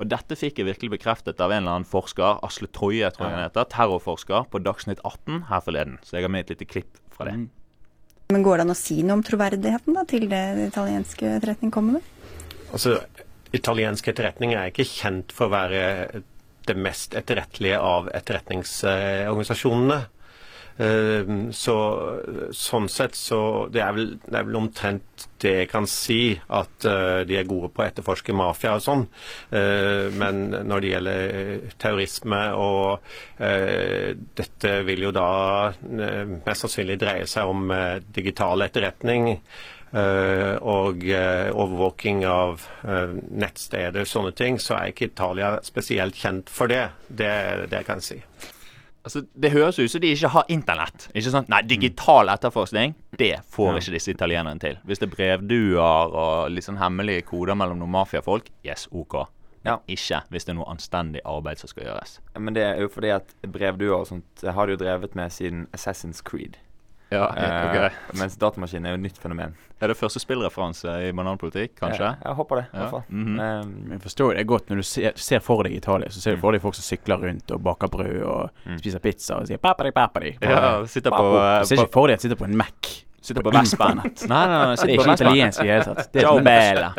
[0.00, 3.36] Og Dette fikk jeg virkelig bekreftet av en eller annen forsker, Asle Toje, tror jeg
[3.36, 5.98] han heter, terrorforsker, på Dagsnytt 18 her forleden.
[6.02, 7.36] Så jeg har med et lite klipp fra det.
[8.32, 11.98] Men går det an å si noe om troverdigheten da, til det italienske etterretning kommer
[11.98, 12.08] med?
[12.72, 12.96] Altså,
[13.52, 16.22] italiensk etterretning er ikke kjent for å være
[16.66, 19.98] det mest etterrettelige av etterretningsorganisasjonene.
[20.82, 21.76] Eh, Så
[22.56, 26.86] sånn sett så Det er vel, det er vel omtrent det jeg kan si, at
[26.86, 29.04] eh, de er gode på å etterforske mafia og sånn.
[29.50, 35.28] Eh, Men når det gjelder eh, terrorisme og eh, Dette vil jo da
[35.82, 37.70] mest sannsynlig dreie seg om
[38.14, 39.36] digital etterretning.
[39.92, 46.48] Uh, og uh, overvåking av uh, nettsteder, sånne ting, så er ikke Italia spesielt kjent
[46.48, 46.86] for det.
[47.12, 48.16] Det, det kan si.
[49.02, 51.08] Altså, Det høres ut som de ikke har internett.
[51.14, 51.48] Ikke sant?
[51.50, 54.78] Nei, digital etterforskning, det får ikke disse italienerne til.
[54.86, 59.24] Hvis det er brevduer og litt sånn hemmelige koder mellom noen mafiafolk, yes, OK.
[59.66, 59.76] Ja.
[59.90, 62.16] Ikke hvis det er noe anstendig arbeid som skal gjøres.
[62.38, 65.66] Men det er jo fordi at brevduer og sånt har de jo drevet med siden
[65.76, 66.58] Assassin's Creed.
[67.12, 69.54] Ja, Eh, mens datamaskinen er jo et nytt fenomen.
[69.82, 72.00] Er det første spillreferanse i bananpolitikk, kanskje?
[72.06, 72.78] Ja, jeg håper det, i Ja.
[72.80, 73.02] hvert fall.
[73.10, 73.62] Mm -hmm.
[73.64, 76.08] um, Jeg forstår det godt når du ser, ser for deg Italia.
[76.08, 78.78] Så ser du for deg folk som sykler rundt og baker brød og Mm.
[78.78, 80.36] spiser pizza og sier papari, papari.
[80.42, 83.04] Ja, sitter på, Du ser ikke for deg at de sitter på en Mac.
[83.22, 84.24] Sitter på Vestbanet.
[84.32, 86.12] Nei, nei, nei, Det sitter er på ikke italiensk i det hele tatt.
[86.12, 86.92] Det er bella.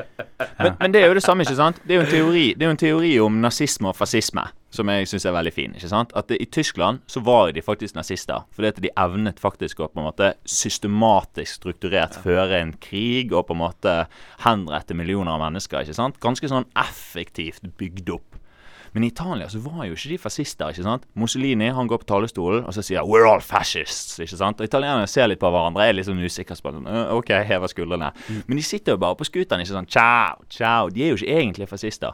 [0.57, 1.79] Men, men det er jo det samme, ikke sant?
[1.83, 4.89] Det er jo en teori, det er jo en teori om nazisme og fascisme som
[4.89, 5.75] jeg syns er veldig fin.
[5.77, 6.13] ikke sant?
[6.17, 8.45] At det, I Tyskland så var de faktisk nazister.
[8.55, 13.47] Fordi at de evnet faktisk å på en måte systematisk strukturert føre en krig og
[13.49, 13.97] på en måte
[14.45, 15.83] henrette millioner av mennesker.
[15.83, 16.21] ikke sant?
[16.23, 18.32] Ganske sånn effektivt bygd opp.
[18.93, 20.69] Men i Italia så var jo ikke de fascister.
[20.69, 21.05] ikke sant?
[21.15, 24.19] Mussolini han går på talerstolen og så sier 'We're all fascists'.
[24.21, 24.59] ikke sant?
[24.61, 26.53] Og Italienerne ser litt på hverandre, er litt sånn usikre.
[26.61, 28.11] på sånn, «Øh, OK, hever skuldrene.
[28.47, 29.59] Men de sitter jo bare på skuteren.
[29.61, 30.89] ikke sånn, Ciao, ciao.
[30.89, 32.13] De er jo ikke egentlig fascister.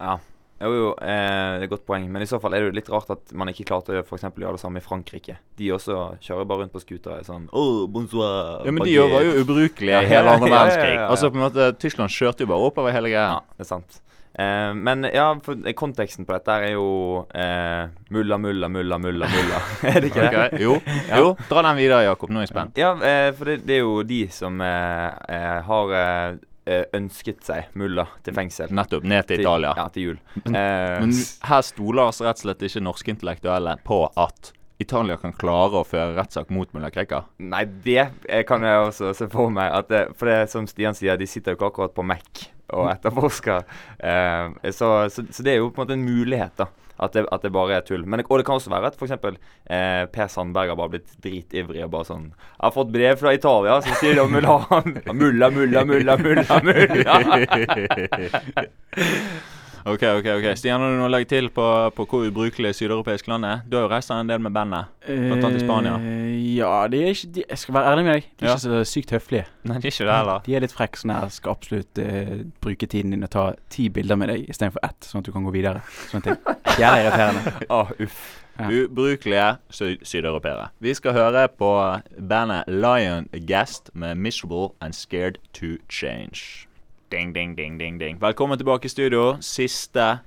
[0.00, 0.18] Ja.
[0.60, 2.08] Jo, jo, eh, det er et godt poeng.
[2.10, 4.18] Men i så fall er det jo litt rart at man ikke klarte å for
[4.18, 5.36] eksempel gjøre det samme i Frankrike.
[5.56, 9.44] De også kjører bare rundt på scootere sånn oh, bonsoir, Ja, Men de var jo
[9.44, 10.94] ubrukelige Ja, i hele ja, andre ja, ja, verdenskrig.
[10.94, 11.08] ja, ja.
[11.08, 13.38] Altså på en måte, Tyskland kjørte jo bare oppover hele greia.
[13.38, 14.00] Ja, det er sant.
[14.38, 15.40] Eh, men ja,
[15.74, 19.62] konteksten på dette er jo eh, mulla, mulla, mulla, mulla, mulla.
[19.90, 20.42] er det ikke det?
[20.44, 20.74] Ok, Jo,
[21.24, 22.30] jo, dra den videre, Jakob.
[22.30, 22.78] Nå er jeg spent.
[22.78, 27.72] Ja, eh, for det, det er jo de som eh, eh, har eh, ønsket seg
[27.80, 28.70] mulla til fengsel.
[28.78, 29.08] Nettopp.
[29.10, 29.72] Ned til Italia.
[29.74, 30.20] Ja, til jul.
[30.44, 30.54] Men,
[31.08, 31.16] men
[31.48, 35.88] her stoler altså rett og slett ikke norske intellektuelle på at Italia kan klare å
[35.88, 37.26] føre rettssak mot mulla Krekar.
[37.42, 38.06] Nei, det
[38.46, 39.72] kan jeg også se for meg.
[39.80, 42.90] At det, for det som Stian sier, de sitter jo ikke akkurat på Mac og
[42.92, 43.64] etterforsker.
[43.98, 46.66] Eh, så, så, så det er jo på en måte en mulighet, da.
[46.98, 48.02] At det, at det bare er tull.
[48.10, 49.12] Men, og det kan også være at f.eks.
[49.70, 53.34] Eh, Per Sandberg har bare blitt dritivrig og bare sånn 'Jeg har fått brev fra
[53.36, 54.58] Italia som sier de vil ha
[55.14, 57.14] mulla, mulla, mulla, mulla, mulla'.
[59.86, 60.26] OK, OK.
[60.38, 61.64] ok Stian, har du noe å legge til på,
[61.96, 63.60] på hvor ubrukelig sydeuropeisk land er?
[63.68, 65.94] Du har jo reist en del med bandet, blant annet i Spania.
[66.02, 68.26] Eh, ja, de er ikke de, Jeg skal være ærlig med deg.
[68.38, 68.56] De er Ja.
[68.56, 69.46] ikke så sykt høflige.
[69.64, 70.42] Nei, de er ikke det heller.
[70.46, 71.28] De er litt frekke sånn her.
[71.30, 75.22] Skal absolutt uh, bruke tiden din og ta ti bilder med deg istedenfor ett, sånn
[75.22, 75.82] at du kan gå videre.
[76.10, 76.38] Sånne ting.
[76.78, 77.54] Jævlig irriterende.
[77.70, 78.20] Å, uff.
[78.58, 78.66] Ja.
[78.74, 80.72] Ubrukelige sy sydeuropeere.
[80.82, 81.68] Vi skal høre på
[82.18, 86.66] bandet Lion Guest med 'Miserable and Scared to Change'.
[87.10, 88.18] Ding, ding, ding, ding, ding.
[88.20, 89.36] Velkommen tilbake i studio.
[89.40, 90.18] Siste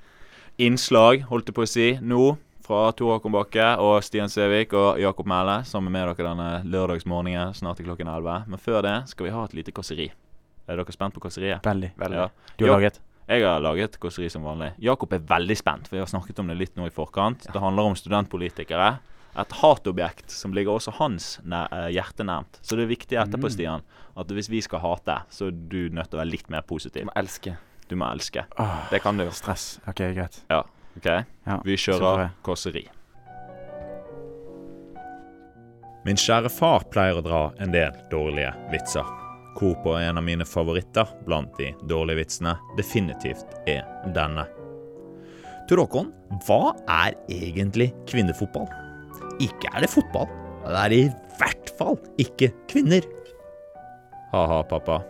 [0.57, 2.31] innslag, holdt jeg på å si, nå.
[2.65, 7.53] Fra Tor Håkon Bakke og Stian Sevik og Jakob Mæle sammen med dere denne lørdagsmorgenen
[7.57, 8.47] snart til klokken 11.
[8.49, 10.07] Men før det skal vi ha et lite kåseri.
[10.69, 11.61] Er dere spent på kåseriet?
[11.65, 11.91] Veldig.
[12.01, 12.17] Veldig.
[12.17, 12.27] Ja.
[12.57, 12.77] Du har Ja.
[12.77, 12.99] laget?
[13.29, 14.73] Jeg har laget kåseri som vanlig.
[14.79, 17.45] Jakob er veldig spent, for vi har snakket om det litt nå i forkant.
[17.51, 18.99] Det handler om studentpolitikere.
[19.39, 22.59] Et hatobjekt som ligger også hans eh, hjerte nærmt.
[22.61, 23.53] Så det er viktig etterpå, Mm.
[23.55, 23.81] Stian,
[24.17, 27.01] at hvis vi skal hate, så er du nødt til å være litt mer positiv.
[27.05, 27.55] Du må elske.
[27.87, 28.43] Du må elske.
[28.59, 29.79] Åh, Det kan du stress.
[29.87, 30.41] OK, greit.
[30.49, 30.63] Ja,
[30.97, 31.05] OK?
[31.45, 32.87] Ja, Vi kjører kåseri.
[36.03, 39.05] Min kjære far pleier å dra en del dårlige vitser.
[39.59, 43.83] Hvorpå en av mine favoritter blant de dårlige vitsene definitivt er
[44.15, 44.47] denne.
[45.69, 46.09] Tor Håkon,
[46.47, 48.65] hva er egentlig kvinnefotball?
[49.39, 50.29] Ikke er det fotball.
[50.65, 51.05] Det er i
[51.39, 53.05] hvert fall ikke kvinner.
[54.31, 55.01] Ha-ha, pappa.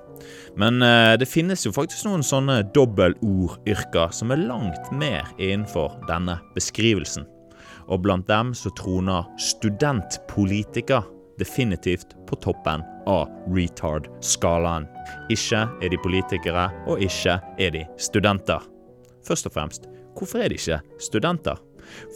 [0.56, 6.38] Men eh, det finnes jo faktisk noen sånne dobbeltordyrker som er langt mer innenfor denne
[6.56, 7.26] beskrivelsen.
[7.92, 11.08] Og blant dem så troner studentpolitiker
[11.42, 14.86] definitivt på toppen av retard-skalaen.
[15.34, 18.62] Ikke er de politikere, og ikke er de studenter.
[19.26, 21.58] Først og fremst, hvorfor er de ikke studenter?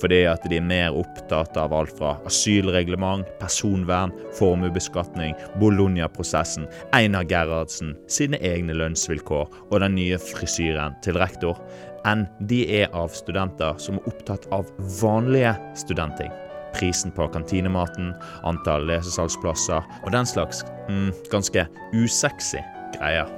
[0.02, 7.96] Fordi at de er mer opptatt av alt fra asylreglement, personvern, formuebeskatning, Bologna-prosessen, Einar Gerhardsen,
[8.08, 11.60] sine egne lønnsvilkår og den nye frisyren til rektor,
[12.06, 14.70] enn de er av studenter som er opptatt av
[15.02, 16.34] vanlige studenting.
[16.76, 18.12] Prisen på kantinematen,
[18.44, 22.62] antall lesesalgsplasser og den slags mm, ganske usexy
[22.98, 23.32] greier.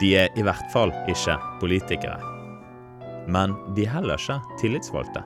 [0.00, 2.35] De er i hvert fall ikke politikere.
[3.26, 5.24] Men de er heller ikke tillitsvalgte.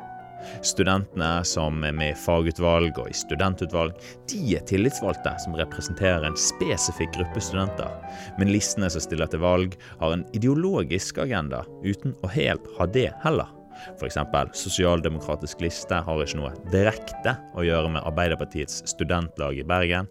[0.65, 3.97] Studentene som er med i fagutvalg og i studentutvalg,
[4.31, 7.93] de er tillitsvalgte som representerer en spesifikk gruppe studenter.
[8.41, 13.11] Men listene som stiller til valg, har en ideologisk agenda, uten å helt ha det
[13.25, 13.51] heller.
[13.97, 14.19] F.eks.
[14.61, 20.09] Sosialdemokratisk liste har ikke noe direkte å gjøre med Arbeiderpartiets studentlag i Bergen,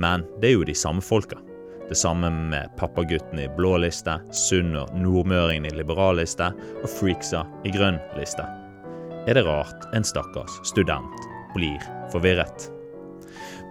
[0.00, 1.40] men det er jo de samme folka.
[1.88, 6.50] Det samme med pappagutten i blå liste, Sund og nordmøringen i liberal liste
[6.82, 8.46] og freaksa i grønn liste.
[9.26, 11.82] Er det rart en stakkars student blir
[12.14, 12.70] forvirret?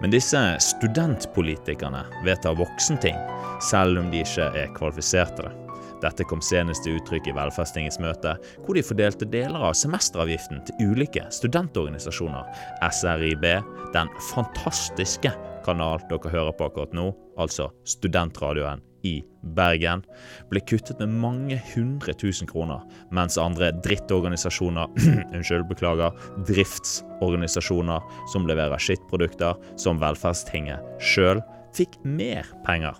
[0.00, 3.18] Men disse studentpolitikerne vedtar voksenting,
[3.62, 5.58] selv om de ikke er kvalifisert til det.
[6.02, 10.90] Dette kom senest til uttrykk i Velferdstingets møte, hvor de fordelte deler av semesteravgiften til
[10.90, 12.48] ulike studentorganisasjoner.
[12.90, 13.46] SRIB,
[13.94, 15.30] den fantastiske
[15.64, 19.16] kanal dere hører på akkurat nå, altså studentradioen i
[19.56, 20.04] Bergen,
[20.50, 24.92] ble kuttet med mange hundre tusen kroner, mens andre drittorganisasjoner,
[25.34, 26.14] unnskyld, beklager,
[26.48, 31.42] driftsorganisasjoner som leverer skittprodukter, som Velferdstinget sjøl,
[31.74, 32.98] fikk mer penger.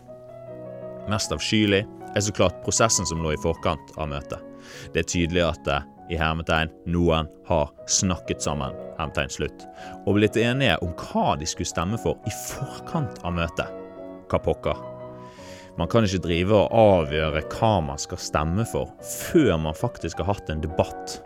[1.11, 4.41] Mest avskyelig er så klart prosessen som lå i forkant av møtet.
[4.95, 9.67] Det er tydelig at eh, i hermetegn noen har snakket sammen, hermetegn slutt,
[10.07, 13.69] og blitt enige om hva de skulle stemme for i forkant av møtet.
[14.31, 14.89] Hva pokker?
[15.81, 20.35] Man kan ikke drive og avgjøre hva man skal stemme for, før man faktisk har
[20.35, 21.21] hatt en debatt.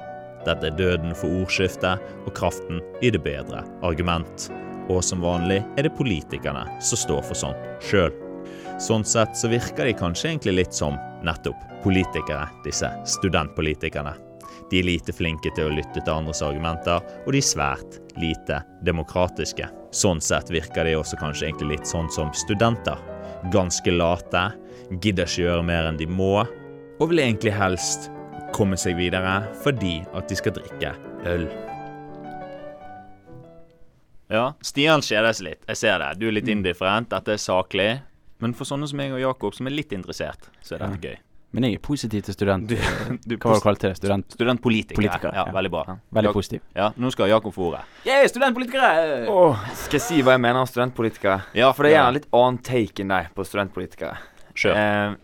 [0.47, 4.47] Dette er døden for ordskiftet og kraften i det bedre argument.
[4.87, 8.15] Og som vanlig er det politikerne som står for sånt sjøl.
[8.83, 10.95] Sånn sett så virker de kanskje egentlig litt som
[11.27, 14.15] nettopp politikere, disse studentpolitikerne.
[14.71, 18.61] De er lite flinke til å lytte til andres argumenter, og de er svært lite
[18.87, 19.69] demokratiske.
[19.95, 22.99] Sånn sett virker de også kanskje egentlig litt sånn som studenter.
[23.55, 24.49] Ganske late,
[25.03, 26.43] gidder ikke gjøre mer enn de må,
[26.97, 28.11] og vil egentlig helst
[28.57, 30.95] komme seg videre fordi at de skal drikke
[31.29, 31.47] øl.
[34.33, 35.63] Ja, Stian kjeder seg litt.
[35.71, 36.17] Jeg ser det.
[36.19, 37.13] Du er litt indifferent.
[37.13, 37.91] Dette er saklig.
[38.43, 41.17] Men for sånne som meg og Jakob, som er litt interessert, så er dette gøy.
[41.57, 42.69] Men jeg er positiv til student.
[42.69, 42.77] Du-
[43.41, 43.97] Hva var det kalte det?
[43.97, 44.27] Student?
[44.37, 45.03] Studentpolitiker.
[45.33, 45.45] Ja, ja.
[45.57, 45.85] veldig bra.
[46.13, 46.61] Veldig Jak- positiv.
[46.77, 47.81] Ja, nå skal Jakob få ordet.
[48.05, 49.25] Yeah, studentpolitikere!
[49.33, 51.39] Oh, skal jeg si hva jeg mener om studentpolitikere?
[51.57, 52.03] Ja, For det er ja.
[52.05, 54.19] gjerne litt annen take enn deg på studentpolitikere.
[54.55, 54.77] Sure.
[54.77, 55.15] Eh,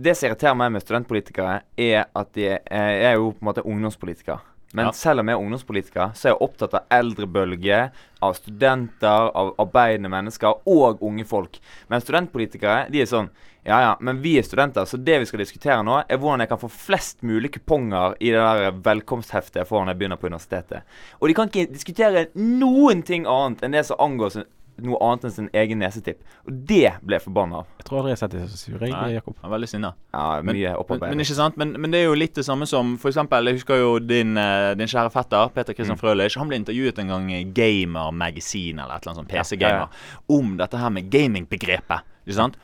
[0.00, 3.48] det som irriterer meg med studentpolitikere, er at de er, jeg er jo på en
[3.54, 4.44] måte ungdomspolitiker.
[4.72, 4.92] Men Ja.
[4.92, 7.90] selv om jeg er ungdomspolitiker, så er jeg opptatt av eldrebølge,
[8.22, 11.58] av studenter, av arbeidende mennesker og unge folk.
[11.88, 13.30] Men studentpolitikere de er sånn
[13.62, 16.48] Ja ja, men vi er studenter, så det vi skal diskutere nå, er hvordan jeg
[16.48, 20.30] kan få flest mulig kuponger i det der velkomstheftet jeg får når jeg begynner på
[20.30, 20.82] universitetet.
[21.20, 24.46] Og de kan ikke diskutere noen ting annet enn det som angår
[24.86, 26.20] noe annet enn sin egen nesetipp.
[26.46, 27.66] Og det ble jeg forbanna av.
[27.80, 29.36] Jeg tror aldri jeg har sett deg så sur, jeg, Jakob.
[29.40, 29.92] han er veldig sinna.
[30.14, 31.56] Ja, Men, mye men, men ikke sant?
[31.60, 34.36] Men, men det er jo litt det samme som for eksempel, Jeg husker jo din,
[34.36, 36.00] eh, din kjære fetter, Peter Christian Mm.
[36.00, 36.36] Frølich.
[36.38, 40.36] Han ble intervjuet en gang i Gamer Magazine eller et eller annet sånt, PC-gamer, ja,
[40.38, 42.06] om dette her med gamingbegrepet.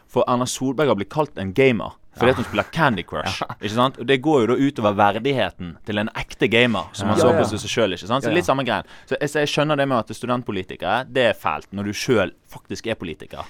[0.09, 1.97] For Erna Solberg har blitt kalt en gamer.
[2.17, 3.43] Fordi at hun spiller Candy Crush.
[3.61, 3.99] Ikke sant?
[4.01, 7.35] Og Det går jo da utover verdigheten til en ekte gamer, som man Ja, så
[7.37, 7.97] på seg sjøl.
[8.01, 8.25] Så sant?
[8.25, 8.89] Så litt samme greien.
[9.09, 12.33] Så jeg, så jeg skjønner det med at studentpolitikere, det er fælt når du sjøl
[12.53, 13.45] faktisk er politiker.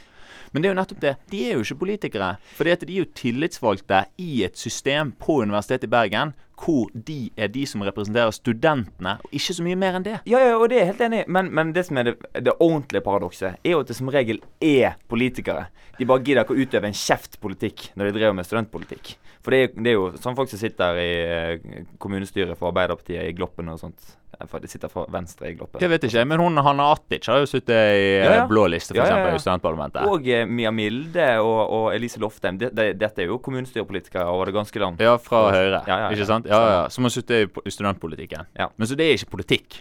[0.56, 1.10] Men det er jo nettopp det.
[1.28, 2.30] De er jo ikke politikere.
[2.56, 7.50] Fordi de er jo tillitsvalgte i et system på Universitetet i Bergen hvor de er
[7.52, 10.14] de som representerer studentene, og ikke så mye mer enn det.
[10.24, 11.26] Ja, ja, og det er jeg helt enig i.
[11.36, 14.40] Men, men det som er det, det ordentlige paradokset, er jo at det som regel
[14.64, 15.66] er politikere.
[15.98, 19.12] De bare gidder ikke å utøve en kjeftpolitikk når de driver med studentpolitikk.
[19.44, 23.28] For det er, det er jo sånn folk som sitter i eh, kommunestyret for Arbeiderpartiet
[23.28, 24.16] i Gloppen og sånt.
[24.40, 25.80] Eh, For de sitter fra venstre i Gloppen.
[25.80, 28.42] Det vet ikke men hun Hanna Atic har jo sittet i Ja, ja.
[28.42, 30.04] eh, blå liste, for Ja, i studentparlamentet.
[30.10, 32.58] Og eh, Mia Milde og, og Elise Loftheim.
[32.60, 35.00] De, de, dette er jo kommunestyrepolitikere over det ganske land.
[35.02, 35.82] Ja, fra Høyre.
[35.86, 36.12] Ja, ja, ja.
[36.14, 36.48] Ikke sant?
[36.50, 36.84] Ja, ja.
[36.92, 38.46] Som har sittet i studentpolitikken.
[38.58, 38.70] Ja.
[38.76, 39.80] Men så det er ikke politikk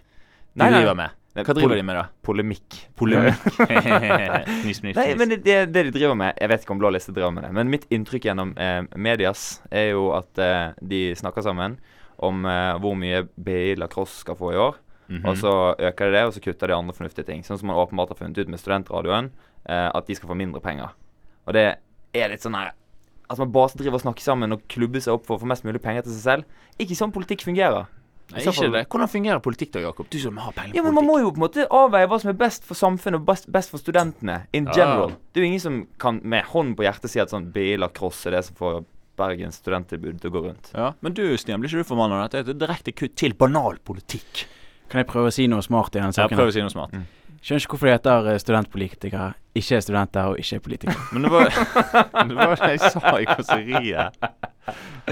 [0.55, 1.21] de Nei, driver med.
[1.35, 2.05] Hva driver de med, da?
[2.23, 2.77] Polemikk.
[2.95, 3.57] Polemikk.
[4.95, 7.33] Nei, men det, det, det de driver med Jeg vet ikke om Blå liste driver
[7.35, 11.75] med det, men mitt inntrykk gjennom eh, medias er jo at eh, de snakker sammen
[12.27, 14.75] om eh, hvor mye BI Lacrosse skal få i år.
[15.07, 15.25] Mhm.
[15.29, 17.43] Og så øker de det, og så kutter de andre fornuftige ting.
[17.45, 19.29] Sånn som man åpenbart har funnet ut med studentradioen,
[19.69, 20.89] eh, at de skal få mindre penger.
[21.45, 21.67] Og det
[22.13, 22.71] er litt sånn her
[23.29, 25.63] At man bare driver og snakker sammen og klubber seg opp for å få mest
[25.65, 26.43] mulig penger til seg selv.
[26.77, 27.87] Ikke sånn politikk fungerer.
[28.33, 28.83] Nei, ikke det.
[28.89, 30.07] Hvordan fungerer politikk da, Jakob?
[30.09, 32.19] Du som har peiling Ja, på men Man må jo på en måte avveie hva
[32.21, 34.47] som er best for samfunnet og best, best for studentene.
[34.53, 34.73] In Ja.
[34.73, 35.09] general.
[35.33, 38.27] Det er jo ingen som kan med hånden på hjertet si at sånn BI Lacrosse
[38.27, 38.85] er det som får
[39.19, 40.71] Bergens studenttilbud til å gå rundt.
[40.75, 42.23] Ja, Men du, Stian, blir ikke du forbanna?
[42.27, 44.45] Dette er et direkte kutt til banal politikk.
[44.91, 46.37] Kan jeg prøve å si noe smart i denne Ja, saken?
[46.37, 46.93] prøv å si noe smart.
[47.45, 49.25] Skjønner ikke hvorfor de heter eh, studentpolitikere.
[49.55, 51.03] Ikke er studenter og ikke er politikere.
[51.13, 51.51] Men det var
[52.29, 54.17] det var det jeg sa i kåseriet.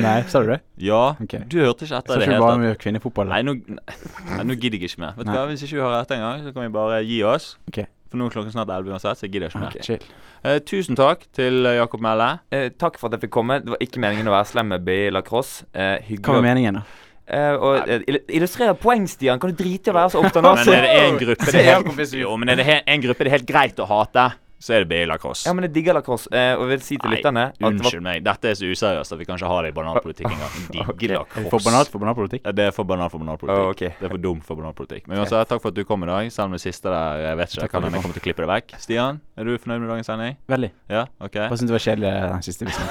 [0.01, 0.57] Nei, sa du det?
[0.81, 1.43] Ja, okay.
[1.45, 3.29] du hørte ikke etter Så det ikke hele bare mye kvinnefotball?
[3.29, 5.13] Nei, nå, nei, nå gidder jeg ikke mer.
[5.19, 7.51] Vet du hva, Hvis ikke vi har rett engang, så kan vi bare gi oss.
[7.69, 7.83] Ok.
[8.13, 9.71] For nå er klokken snart 11 uansett, så jeg gidder ikke mer.
[9.73, 9.85] Okay.
[9.87, 10.03] chill.
[10.45, 12.27] Eh, tusen takk til eh, Jakob Melle.
[12.53, 13.57] Eh, takk for at jeg fikk komme.
[13.63, 15.65] Det var ikke meningen å være slem med BI Lacrosse.
[15.73, 16.83] Eh, Hva var meningen, da?
[17.23, 19.41] Uh, og eh, illustrere poeng, Stian.
[19.41, 21.69] Kan du drite i å være så opptatt Men er det en gruppe det er
[21.71, 24.27] helt, jo, men er det en gruppe det er helt greit å hate,
[24.63, 25.43] så er det BI Lacrosse.
[25.49, 26.29] Ja, men jeg digger lacrosse.
[26.31, 28.55] Eh, og jeg vil si til Nei, lytterne at det var Unnskyld meg, dette er
[28.55, 30.53] så useriøst at vi kan ikke ha det i banalpolitikk engang.
[30.73, 31.03] Digger Ok.
[31.03, 31.49] Er lacrosse.
[31.51, 32.41] for banalt for banalpolitikk?
[32.47, 33.59] Ja, Det er for banal for banalpolitikk.
[33.59, 33.83] Oh, ok.
[33.99, 35.03] Det er for dumt for banalpolitikk.
[35.11, 36.31] Men uansett, takk for at du kom i dag.
[36.31, 38.27] Selv om det siste der Jeg vet ikke, Takk kan hende jeg kommer til å
[38.29, 38.67] klippe det vekk.
[38.87, 40.33] Stian, er du fornøyd med dagens sending?
[40.55, 40.71] Veldig.
[40.95, 41.03] Ja?
[41.19, 41.35] OK?
[41.43, 42.87] Bare syntes det var kjedelig den siste vitsen.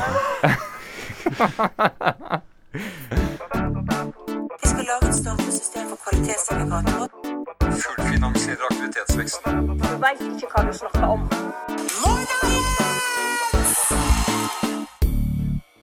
[4.62, 7.41] Vi skal lage et statlig system for kvalitetssertifikater
[7.76, 9.66] fullfinansierer aktivitetsveksten.
[9.66, 11.28] Du veit ikke hva du snakker om.